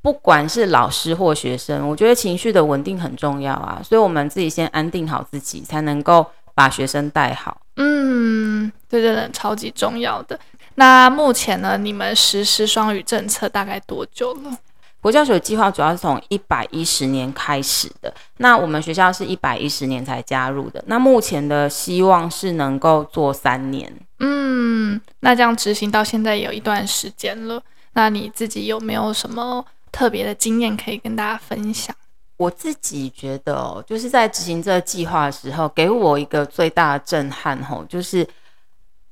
[0.06, 7.60] 不管是老师或学生，我觉得情绪的稳定很重要啊，所以我们自己先安定好自己，才能够把学生带好。
[7.78, 10.40] 嗯，对对对超级重要的。
[10.76, 14.56] 那目前呢，你们实施双语政策大概多久了？
[15.02, 20.84] 国教署计划主要是从一百一十年开始的，那我们学校是一百一十年才加入的。
[20.86, 23.92] 那目前的希望是能够做三年。
[24.20, 27.60] 嗯，那这样执行到现在也有一段时间了。
[27.94, 31.96] 那你自己有没有什么特别的经验可以跟大家分享？
[32.36, 38.28] 我自己觉得，就是在执行这个计划的时候，给我一个最大的震撼吼，就是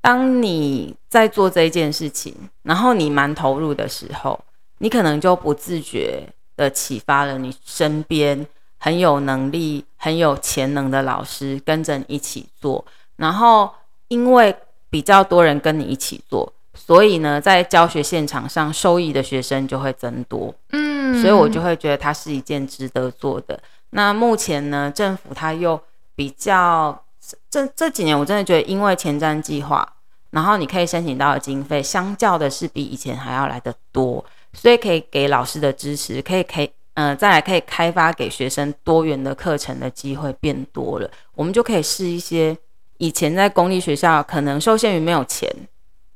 [0.01, 4.37] 当你在做这一件事情，然后你蛮投入的时候，
[4.79, 8.45] 你可能就不自觉的启发了你身边
[8.77, 12.83] 很有能力、很有潜能的老师跟着你一起做，
[13.15, 13.71] 然后
[14.09, 14.53] 因为
[14.89, 16.51] 比较多人跟你一起做。
[16.75, 20.53] 所以呢，在教学现场上，受益的学生就会增多。
[20.71, 23.59] 嗯，所以我就会觉得它是一件值得做的。
[23.91, 25.79] 那目前呢，政府它又
[26.15, 27.03] 比较
[27.49, 29.87] 这这几年，我真的觉得，因为前瞻计划，
[30.31, 42.57] 然后你可以申请到的经费，相较的是比以前还要来的多，所以可以给老师的支持，可以可以呃，再来可以开发给学生多元的课程的机会变多了，我们就可以试一些
[42.97, 45.47] 以前在公立学校可能受限于没有钱。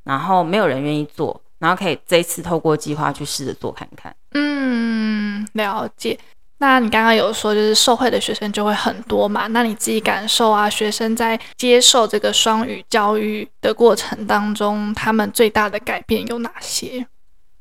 [0.08, 4.16] 然后没有人愿意做，然后可以这一次透过计划去试着做看看。
[4.32, 6.18] 嗯，了解。
[6.60, 9.46] 那你刚刚有说，就是受惠的学生就会很多嘛？
[9.48, 17.06] 那你自己感受啊，学生在接受这个双语教育的过程当中，他们最大的改变有哪些？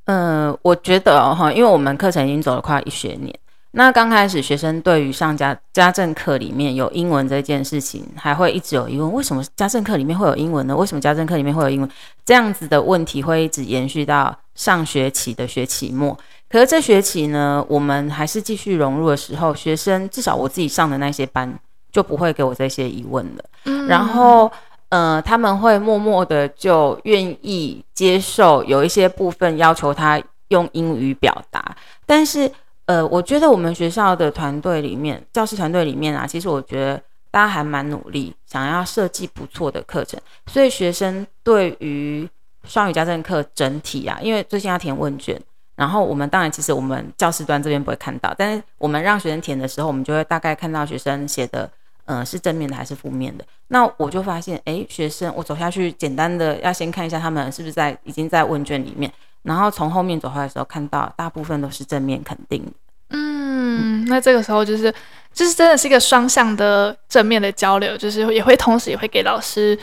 [0.06, 3.38] 呃，我觉得哈，因为我们课程已经走了快一学年。
[3.72, 10.74] 那刚开始，学生对于上家家政课里面有英文这件事情，还会一直有疑问：为什么家政课里面会有英文呢？
[10.74, 11.90] 为什么家政课里面会有英文？
[12.24, 16.18] 这样子的问题会一直延续到上学期的学期末。
[16.48, 21.52] 可是这学期呢，我们还是继续融入的时候，学生至少我自己上的那些班
[21.92, 23.44] 就不会给我这些疑问了。
[23.64, 23.86] 嗯。
[23.88, 24.50] 然后，
[24.88, 31.76] 呃，他们会默默的就愿意接受有一些部分要求他用英语表达，
[32.06, 32.50] 但是。
[32.86, 40.20] 呃，我觉得我们学校的团队里面，教师团队里面啊，其实我觉得大家还蛮努力，想要设计不错的课程。
[40.46, 42.28] 所以学生对于
[42.64, 45.40] 双语家政课整体啊，因为最近要填问卷，
[45.74, 51.68] 然后我们当然其实我们教师端这边不会看到，但是我们让学生填的时候，我们就会大概看到学生写的，
[52.04, 53.44] 呃，是正面的还是负面的。
[53.66, 59.12] 那我就发现，诶，学生，我走下去，简单的要先看一下他们是不是在已经在问卷里面。
[59.46, 62.62] 然后从后面走回来的时候，看到大部分都是正面肯定。
[63.10, 64.92] 嗯，那这个时候就是，
[65.32, 69.78] 就是真的是一个双向的正面的交流，就是也会同时也会给老师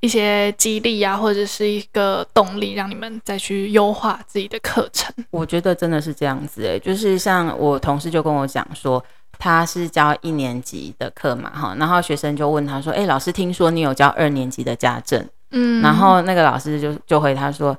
[0.00, 5.14] 一些激励啊，或者是一个动力，让你们再去优化自己的课程。
[5.30, 9.04] 我觉得真的是这样子诶，就是像我同事就跟我讲说，
[9.38, 17.76] 他是教一年级的课嘛，哈，然后学生就问他说，诶，老师，听说你有教二年级的家政，嗯，然后那个老师就就回他说。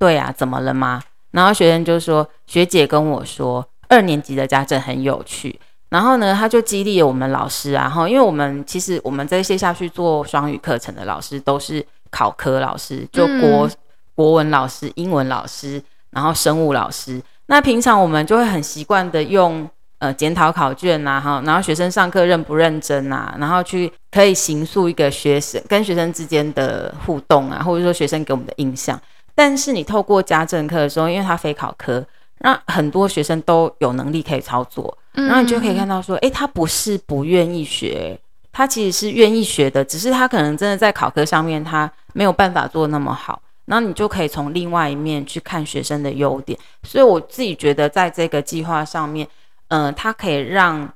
[0.00, 1.02] 哎，对呀，怎么了吗？
[1.32, 5.60] 然后学生就说，学姐跟我说，二年级的家政很有趣。
[5.90, 13.70] 然后呢，他就激励了我们老师啊，哈，因为我们其实我们这些下去做双语课程的老师都是考科老师，就国、嗯、
[14.14, 17.20] 国文老师、英文老师，然后生物老师。
[17.46, 28.98] 那平常我们就会很习惯的用呃检讨考卷呐，哈，然后学生上课认不认真啊，然后去可以形塑一个学生跟学生之间的互动啊，或者说学生给我们的印象。
[29.34, 32.04] 但是你透过家政课的时候，因为它非考科，
[32.38, 38.18] 那很多学生都有能力可以操作，然后你就可以看到说，诶，他不是不愿意学，
[38.52, 43.40] 他其实是愿意学的，只是他可能真的在考科上面他没有办法做那么好。
[43.66, 49.24] 然后你就可以从另外一面去看学生的优点，所以我自己觉得在这个计划上面，
[49.68, 50.92] 嗯、呃，它可以让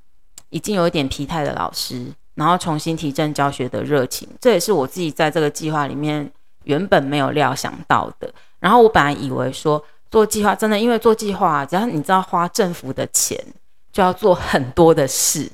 [0.50, 4.26] 已经有一点疲态的老师，然后重新提振教学的热情。
[4.40, 6.28] 这也是我自己在这个计划里面
[6.64, 8.32] 原本没有料想到的。
[8.60, 13.38] 然后我本来以为说做计划真的，因为做计划，只要你知道花政府的钱，
[13.92, 15.50] 就要做很多的事。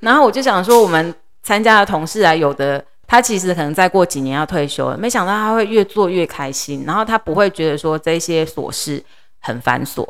[0.00, 2.84] 然后我就想说，我们参加的同事啊，有的。
[3.06, 9.04] 他其实可能再过几年要退休了，没想到他会越做越开心，然后他不会觉得说这些琐事
[9.40, 10.08] 很繁琐，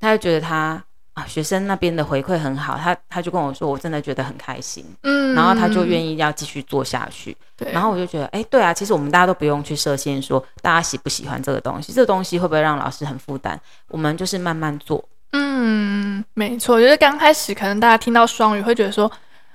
[0.00, 0.82] 他就觉得他
[1.14, 13.58] 啊学生那边的回馈很好，他他就跟我说，我真的觉得很开心，嗯，然后他就愿意要继续做下去，对，然后我就觉得，哎，对啊，其实我们大家都不用去设限，说大家喜不喜欢这个东西，这个东西会不会让老师很负担，
[13.88, 19.10] 我们就是慢慢做，嗯，没错，就是刚开始可能大家听到双语会觉得说，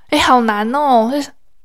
[0.09, 1.11] 哎，好难哦，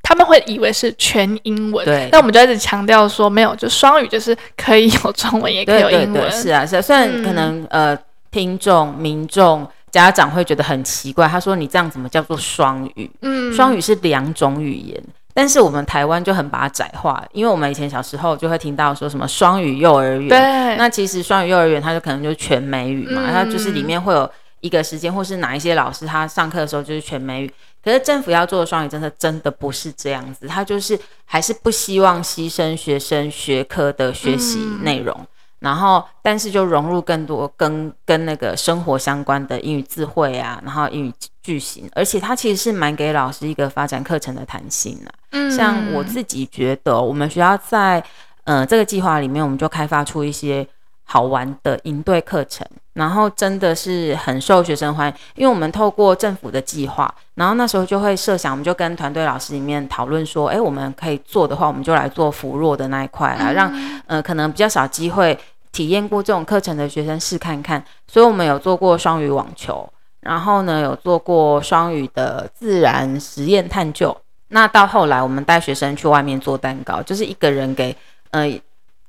[0.03, 2.09] 他们会以为是全英文，对。
[2.11, 6.13] 那我们就一直强调说，没有，就双语就是可以有中文，也可以有英文。
[6.13, 6.83] 对对对，是啊，是啊。
[6.83, 7.99] 虽然可能、嗯、呃，
[8.31, 13.09] 听众、民众、家长会觉得很奇怪，他说你这样怎么叫做双语？
[13.21, 15.01] 嗯，双语是两种语言，
[15.35, 20.77] 但是我们台湾就很把它窄化，因为我们以前小时候就会听到说什么双语幼儿园，对。
[20.79, 24.29] 那其实双语幼儿园它就可能就是全美语嘛，它、嗯、就是里面会有
[24.61, 27.53] 一个时间，或是哪一些老师他上课的时候就是全美语。
[27.85, 35.27] 可是政府要做的双语政策真的不是这样子，他就是还是不希望牺牲学生学科的学习内容，嗯，
[35.63, 45.09] 然后但是就融入更多跟跟那个生活相关的英语智慧啊，然后英语句型，而且它其实是蛮给老师一个发展课程的弹性啊。
[45.31, 48.03] 嗯，像我自己觉得，我们学校在
[48.45, 50.67] 呃这个计划里面，我们就开发出一些。
[51.05, 63.71] 好玩的营队课程，然后真的是很受学生欢迎，因为我们透过政府的计划，然后那时候就会设想，我们就跟团队老师里面讨论说，哎，我们可以做的话，我们就来做扶弱的那一块啊，让
[64.07, 65.39] 呃可能比较少机会
[65.73, 67.85] 体验过这种课程的学生试看看。
[68.07, 74.17] 所以我们有做过双语网球，然后呢有做过双语的自然实验探究。
[74.49, 77.97] 那到后来，我们带学生去外面做蛋糕，就是一个人给
[78.31, 78.61] 呃。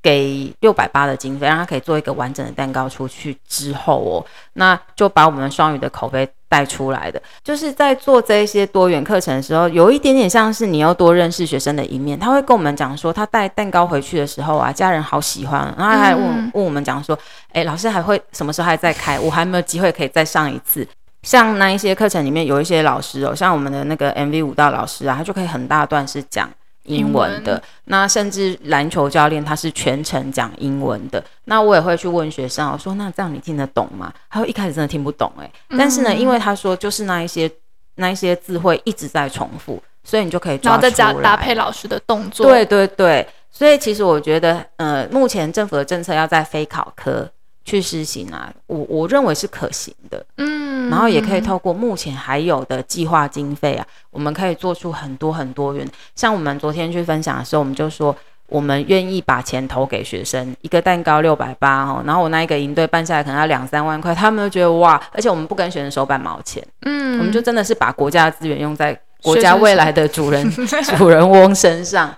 [0.04, 4.20] 给六百八的经费，让他可以做一个完整的蛋糕出去之后哦，
[4.52, 7.20] 那就把我们双语的口碑带出来的。
[7.42, 12.18] 就是在做这些多元课程的时候，有一点点像是你要多认识学生的一面。
[12.18, 17.18] 他会跟我们讲说，他带蛋糕回去的时候啊，家人好喜欢，然后还问、问我们讲说，
[17.52, 19.18] 哎，老师还会什么时候还在开？
[19.18, 20.86] 我还没有机会可以再上一次。
[21.22, 26.50] 像那一些课程里面有一些老师哦，像我们的那个 MV 舞蹈老师啊，他就可以很大段是讲。
[26.84, 34.12] 英文的，那甚至篮球教练他是全程讲英文的，那我也会去问学生，我说那这样你听得懂吗？
[34.30, 35.52] 他说一开始真的听不懂哎、欸。
[35.70, 37.50] 嗯，但是呢，因为他说就是那一些
[37.96, 47.28] 那一些字会一直在重复，所以你就可以然后再加搭配老师的动作，对对对，所以其实我觉得，呃，目前政府的政策要在非考科
[47.64, 55.88] 去实行啊，我我认为是可行的，嗯，然后也可以透过目前还有的计划经费啊，我们可以做出很多很多元。
[56.14, 58.14] 像我们昨天去分享的时候，我们就说
[58.48, 70.48] 我们愿意把钱投给学生，一个蛋糕六百八哦，然后我那一个营队办下来可能要两三万块，他们都觉得哇，而且我们不跟学生收半毛钱，嗯，我们就真的是把国家的资源用在国家未来的主人
[70.98, 72.14] 主人翁身上。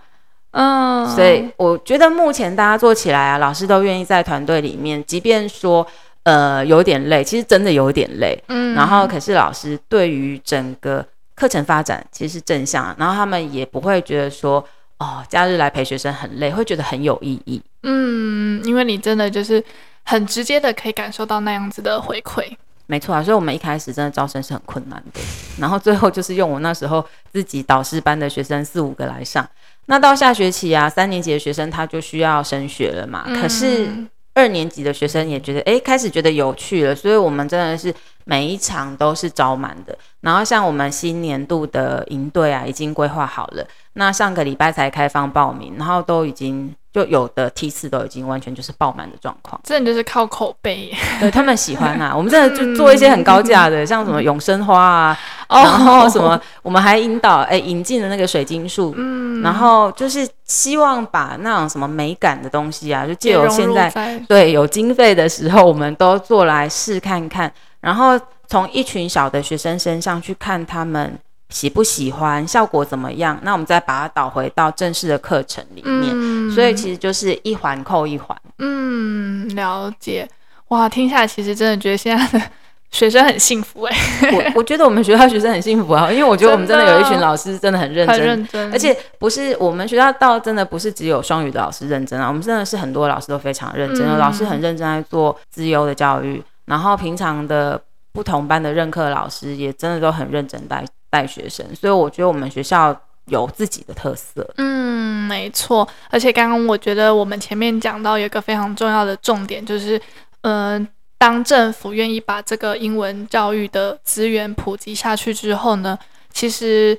[0.58, 5.86] 嗯，所以我觉得目前大家做起来啊，老师都愿意在团队里面，即便说
[6.22, 8.42] 呃有点累，其实真的有点累。
[8.48, 11.04] 嗯，然后可是老师对于整个
[11.34, 17.60] 课程发展其实是正向，然后他们也不会觉得说哦，假日来陪学生很累，会觉得很有意义。
[17.82, 19.62] 嗯，因为你真的就是
[20.04, 22.50] 很直接的可以感受到那样子的回馈。
[22.86, 25.20] 没错啊，所以我们一开始真的招生是很困难的，
[25.58, 29.46] 然后最后就是用我那时候自己导师班的学生四五个来上。
[29.86, 33.24] 那到下学期啊，三年级的学生他就需要升学了嘛。
[33.26, 33.88] 嗯、可是
[34.34, 36.94] 二年级的学生也觉得，哎，开始觉得有趣了。
[36.94, 37.94] 所以我们真的是
[38.28, 39.96] 每一场都是招满的。
[40.20, 43.64] 然后像我们新年度的营队啊，已经规划好了。
[43.94, 49.58] 那上个礼拜才开放报名，然后都已经就有的梯次都已经完全就是爆满的状况。
[49.64, 52.12] 真的就是靠口碑，对他们喜欢啊。
[52.16, 55.18] 我们真的就做一些很高价的，像什么永生花啊，
[55.48, 67.50] 然后什么，我们还引导哎引进了那个水晶树，嗯，然后就是希望把那种什么美感的东西啊，就借由现在，在对有经费的时候，我们都做来试看看，
[67.86, 68.18] 然后
[68.48, 71.16] 从一群小的学生身上去看他们
[71.50, 80.28] 喜不喜欢，效果怎么样，那我们再把它导回到正式的课程里面，嗯，所以其实就是一环扣一环，嗯，了解。
[80.70, 82.44] 哇，听下来其实真的觉得现在的
[82.90, 83.96] 学生很幸福哎。
[84.32, 102.94] 我我觉得我们学校学生很幸福啊，因为我觉得我们真的有一群老师真的很认真，很认真，而且不是我们学校到真的不是只有双语的老师认真啊，我们真的是很多老师都非常认真，嗯、老师很认真在做资优的教育，然后平常的不同班的任课老师也真的都很认真带带学生，所以我觉得我们学校
[103.26, 104.46] 有自己的特色。
[104.58, 110.00] 嗯，没错，而且刚刚我觉得我们前面讲到有一个非常重要的重点就是。
[110.42, 110.88] 嗯、呃，
[111.18, 115.98] 当政府愿意把这个英文教育的资源普及下去之后呢，
[116.32, 116.96] 其实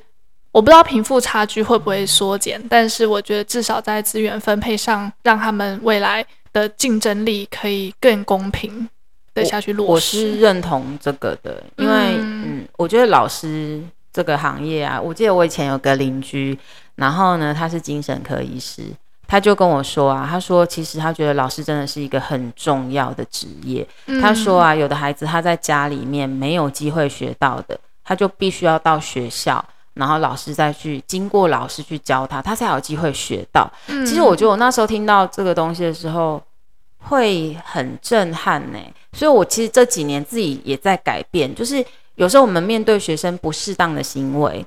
[0.51, 8.89] 我不知道贫富差距会不会缩减，但是我觉得至少在资源分配上，让他们未来的竞争力可以更公平
[9.37, 9.89] 的下去落实。
[9.89, 13.81] 我，我是认同这个的，因为嗯，嗯，我觉得老师
[14.11, 16.57] 这个行业啊，我记得我以前有个邻居，
[16.95, 18.83] 然后呢，他是精神科医师。
[19.29, 23.85] 他就跟我说啊，他说其实他觉得老师真的是一个很重要的职业。
[24.05, 24.21] 嗯。
[24.21, 29.61] 他说啊，有的孩子他在家里面没有机会学到的，他就必须要到学校，
[29.95, 33.69] 然后老师再去经过老师去教他，他才有机会学到。
[33.87, 34.05] 嗯。
[34.05, 36.41] 其实我觉得我那时候听到这个东西的时候，
[37.07, 38.79] 会很震撼呢。
[39.13, 41.83] 所以我其实这几年自己也在改变，就是
[42.15, 44.65] 有时候我们面对学生不适当的行为。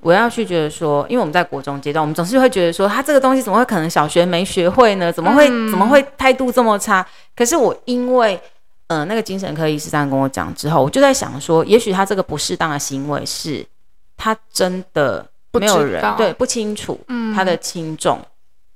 [0.00, 5.12] 我要去觉得说，因为我们在国中阶段，我们总是会觉得说，他这个东西怎么会可能小学没学会呢？
[5.12, 7.04] 怎么会、嗯、怎么会态度这么差？
[7.34, 8.40] 可是我因为，
[8.86, 13.66] 呃，那个精神科医师这样跟我讲之后，我就在想说，也许他这个不适当的行为是，
[14.16, 17.00] 他真的没有人对不清楚
[17.34, 18.26] 他的轻重、嗯。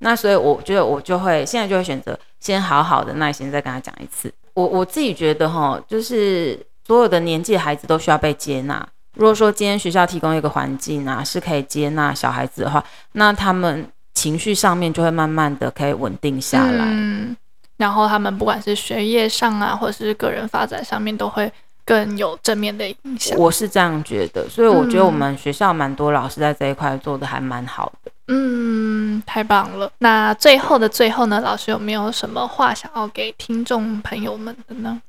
[0.03, 4.31] 那所以我觉得我就会现在就会选择先好好的耐心再跟他讲一次。
[4.53, 8.85] 我我自己觉得哈，就是所有的年纪的孩子都需要被接纳。
[9.15, 12.83] 如果说今天学校提供一个环境啊，是可以接纳小孩子的话，
[13.13, 16.85] 那他们情绪上面就会慢慢的可以稳定下来。
[16.85, 17.35] 嗯，
[17.77, 21.51] 然后他们不管是学业上啊，或者是个人发展上面，都会
[21.85, 23.37] 更有正面的影响。
[23.37, 28.11] 我是这样觉得，所以我觉得我们学校蛮多老师在这一块做的还蛮好的。
[28.27, 29.91] 嗯，太棒了。
[29.99, 35.01] 那最后的最后呢，老师有没有什么话想要给听众朋友们的呢？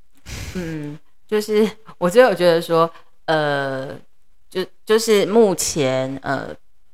[0.54, 1.68] 嗯，就是
[1.98, 2.90] 我就有觉得说。
[3.26, 3.94] 呃，
[4.50, 6.48] 就就是目前呃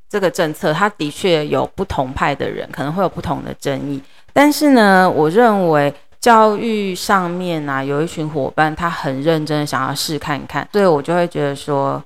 [0.07, 3.99] 这个政策，它的确有不同派的人可能会有不同的争议，
[4.31, 12.03] 但是呢，我认为教育上面啊有一群伙伴，他很认真想要试看看，所以我就会觉得说，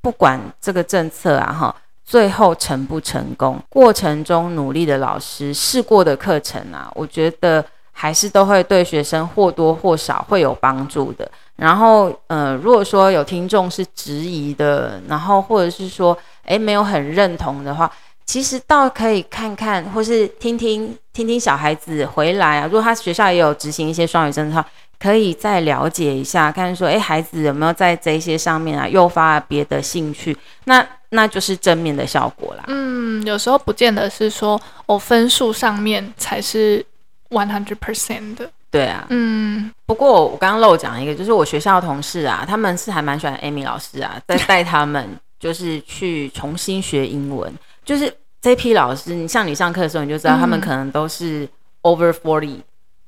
[0.00, 11.28] 不管这个政策啊哈，最后成不成功，过程中努力的老师试过的课程啊，我觉得还是都会对学生或多或少会有帮助的。
[11.56, 17.90] 然后，呃，如果说有听众是质疑的，然后或者是说，诶，没有很认同的话，
[18.26, 22.66] 其实倒可以看看，或是听听听听小孩子回来啊。
[22.66, 24.62] 如果他学校也有执行一些双语政策，
[24.98, 32.64] 可以再了解一下，看说，诶，孩子有没有在这些上面啊，诱发别的兴趣，那那就是正面的效果啦。
[32.66, 36.84] 嗯，有时候不见得是说，哦，分数上面才是
[37.30, 38.50] one hundred percent 的。
[38.72, 47.54] 对啊，嗯，不过我刚刚漏讲一个，就是我学校的同事啊，他们是还蛮喜欢 Amy 老师啊，在带他们就是去重新学英文。
[47.86, 51.48] 就是这批老师，你像你上课的时候，你就知道他们可能都是
[51.82, 52.60] over forty，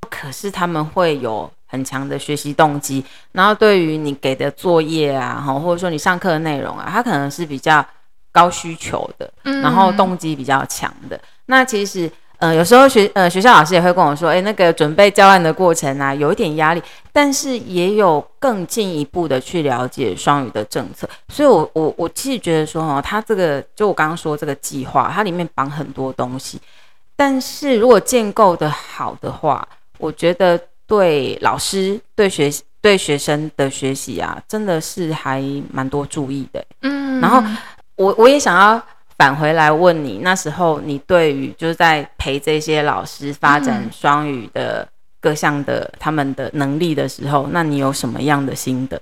[0.08, 7.84] 可是他们会有很强的学习动机，然后对于你给的作业啊，哈或者说你上课的内容啊，他可能是比较
[8.32, 11.20] 高需求的，然后动机比较强的。
[11.44, 12.10] 那其实。
[12.38, 16.80] 呃，有时候学呃学校老师也会跟我说，诶，那个准备教案的过程啊，有一点压力，
[17.12, 21.08] 但是也有更进一步的去了解双语的政策。
[21.28, 26.60] 所以我，我我我其实觉得说，哦，他这个就我刚刚说这个计划，它里面绑很多东西，
[27.16, 29.66] 但是如果建构的好的话，
[29.98, 32.48] 我觉得对老师、对学
[32.80, 36.64] 对学生的学习啊，真的是还蛮多注意的。
[36.82, 37.42] 嗯，然后
[37.96, 38.80] 我我也想要。
[39.18, 44.86] 返回来问你，那时候你对于就是在陪这些老师发展双语的
[45.20, 48.98] 各项的他们的能力的时候，那你有什么样的心得？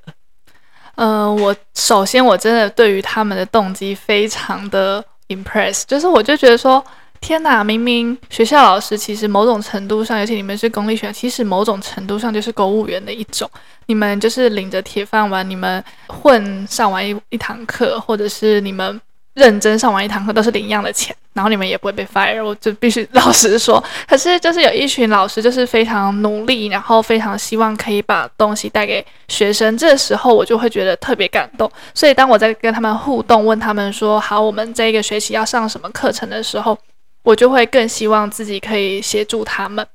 [0.94, 6.82] 呃，我首先我真的对于他们的动机非常的 impress，就是我就觉得说，
[7.20, 7.62] 天哪！
[7.62, 13.50] 明明学校老师其实某种程度上，尤其你们是公立学校，其实某种程度上就是公务员的一种。
[13.84, 18.98] 你们就是领着铁饭碗，你们混上完一一堂课，或者是你们。
[19.36, 23.82] 认真上完一堂课都是领一样的钱，然后你们也不会被 fire，我就必须老实说。
[24.08, 31.70] 可是就是有一群老师就是非常努力，然后非常希望可以把东西带给学生，这时候我就会觉得特别感动。
[31.92, 36.76] 所以当我在跟他们互动，问他们说好，我们这一个学期要上什么课程的时候，
[37.22, 39.86] 我就会更希望自己可以协助他们。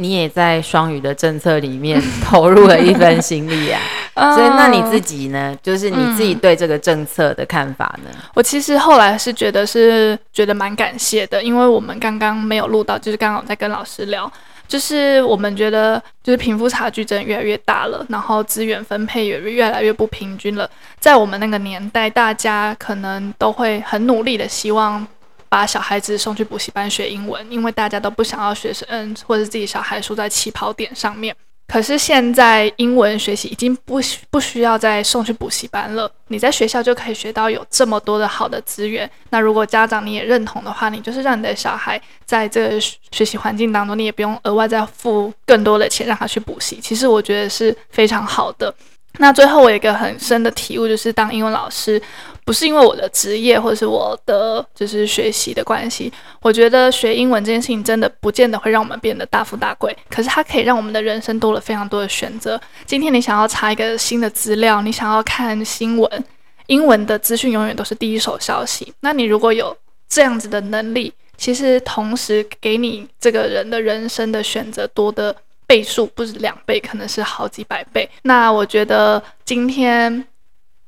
[0.00, 3.80] 你也在双语的政策里面 投入了一份心力啊，
[4.34, 5.56] 所以那你自己呢？
[5.60, 8.10] 就是你自己对这个政策的看法呢？
[8.12, 14.30] 嗯，我其实后来是觉得是觉得蛮感谢的，因为我们刚刚没有录到，就是刚好在跟老师聊，
[14.68, 20.70] 就是我们觉得就是贫富差距真的越来越大了，然后资源分配也越来越不平均了。
[21.00, 25.04] 在我们那个年代，大家可能都会很努力的希望。
[25.48, 31.34] 把小孩子送去补习班学英文，因为大家都不想要学生，或者自己小孩输在起跑点上面。
[31.70, 39.10] 可是现在英文学习已经不不需要再送去补习班了，你在学校就可以学到有这么多的好的资源。
[39.28, 46.80] 那如果家长你也认同的话，你就是让你的小孩在这个学习环境当中，你也不用额外再付更多的钱让他去补习。
[46.80, 48.74] 其实我觉得是非常好的。
[49.18, 52.00] 那最后我有一个很深的体悟，就是当英文老师，
[52.44, 56.12] 不是因为我的职业或者是我的就是学习的关系。
[56.40, 62.60] 我觉得学英文这件事情真的不见得会让我们变得大富大贵，可是它可以让我们的人生多了非常多的选择。
[62.86, 66.24] 今天你想要查一个新的资料，你想要看新闻，
[66.68, 68.92] 英文的资讯永远都是第一手消息。
[69.00, 69.76] 那你如果有
[70.08, 75.34] 这样子的能力，其实同时给你这个人的人生的选择多的。
[75.68, 78.08] 倍数不止两倍，可能是好几百倍。
[78.22, 80.24] 那我觉得今天，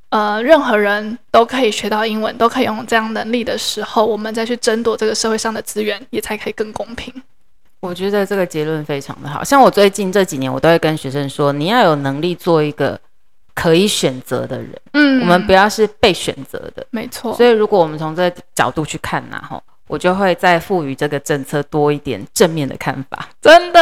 [0.09, 7.13] 呃，任何人都可以学到英文，都可以拥有这样能力的时候，我们再去争夺这个社会上的资源，也才可以更公平。
[7.81, 9.45] 我觉得这个结论非常的好。
[9.45, 12.99] 像我最近这几年，我都会跟学生说，你要有能力做一个
[13.55, 14.81] 可以选择的人。
[14.95, 16.87] 嗯，我们不要是被选择的。
[16.91, 17.35] 没错。
[17.35, 19.63] 所以，如果我们从这个角度去看呢，吼。
[19.91, 23.81] 我就会再赋予这个政策多一点正面的看法，真的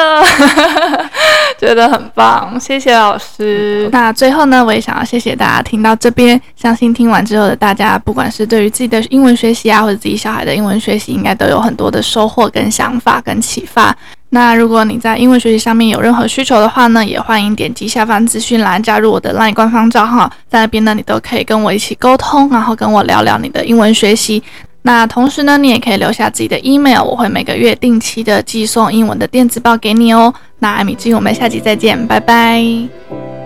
[1.61, 3.87] 觉得很棒，谢谢老师。
[3.87, 13.95] 嗯、那最后呢，我也想要谢谢大家听到这边，相信听完之后的大家，不管是对于自己的英文学习啊，或者自己小孩的英文学习，应该都有很多的收获、跟想法、跟启发。
[14.31, 24.43] 那如果你在英文学习上面有任何需求的话呢，也欢迎点击下方资讯栏加入我的 LINE 官方账号，在那边呢，你都可以跟我一起沟通，然后跟我聊聊你的英文学习。
[24.83, 30.33] 那同时呢，你也可以留下自己的 email，我会每个月定期的寄送英文的电子报给你哦。
[30.61, 33.38] 那艾米金，我们下集再见，拜拜。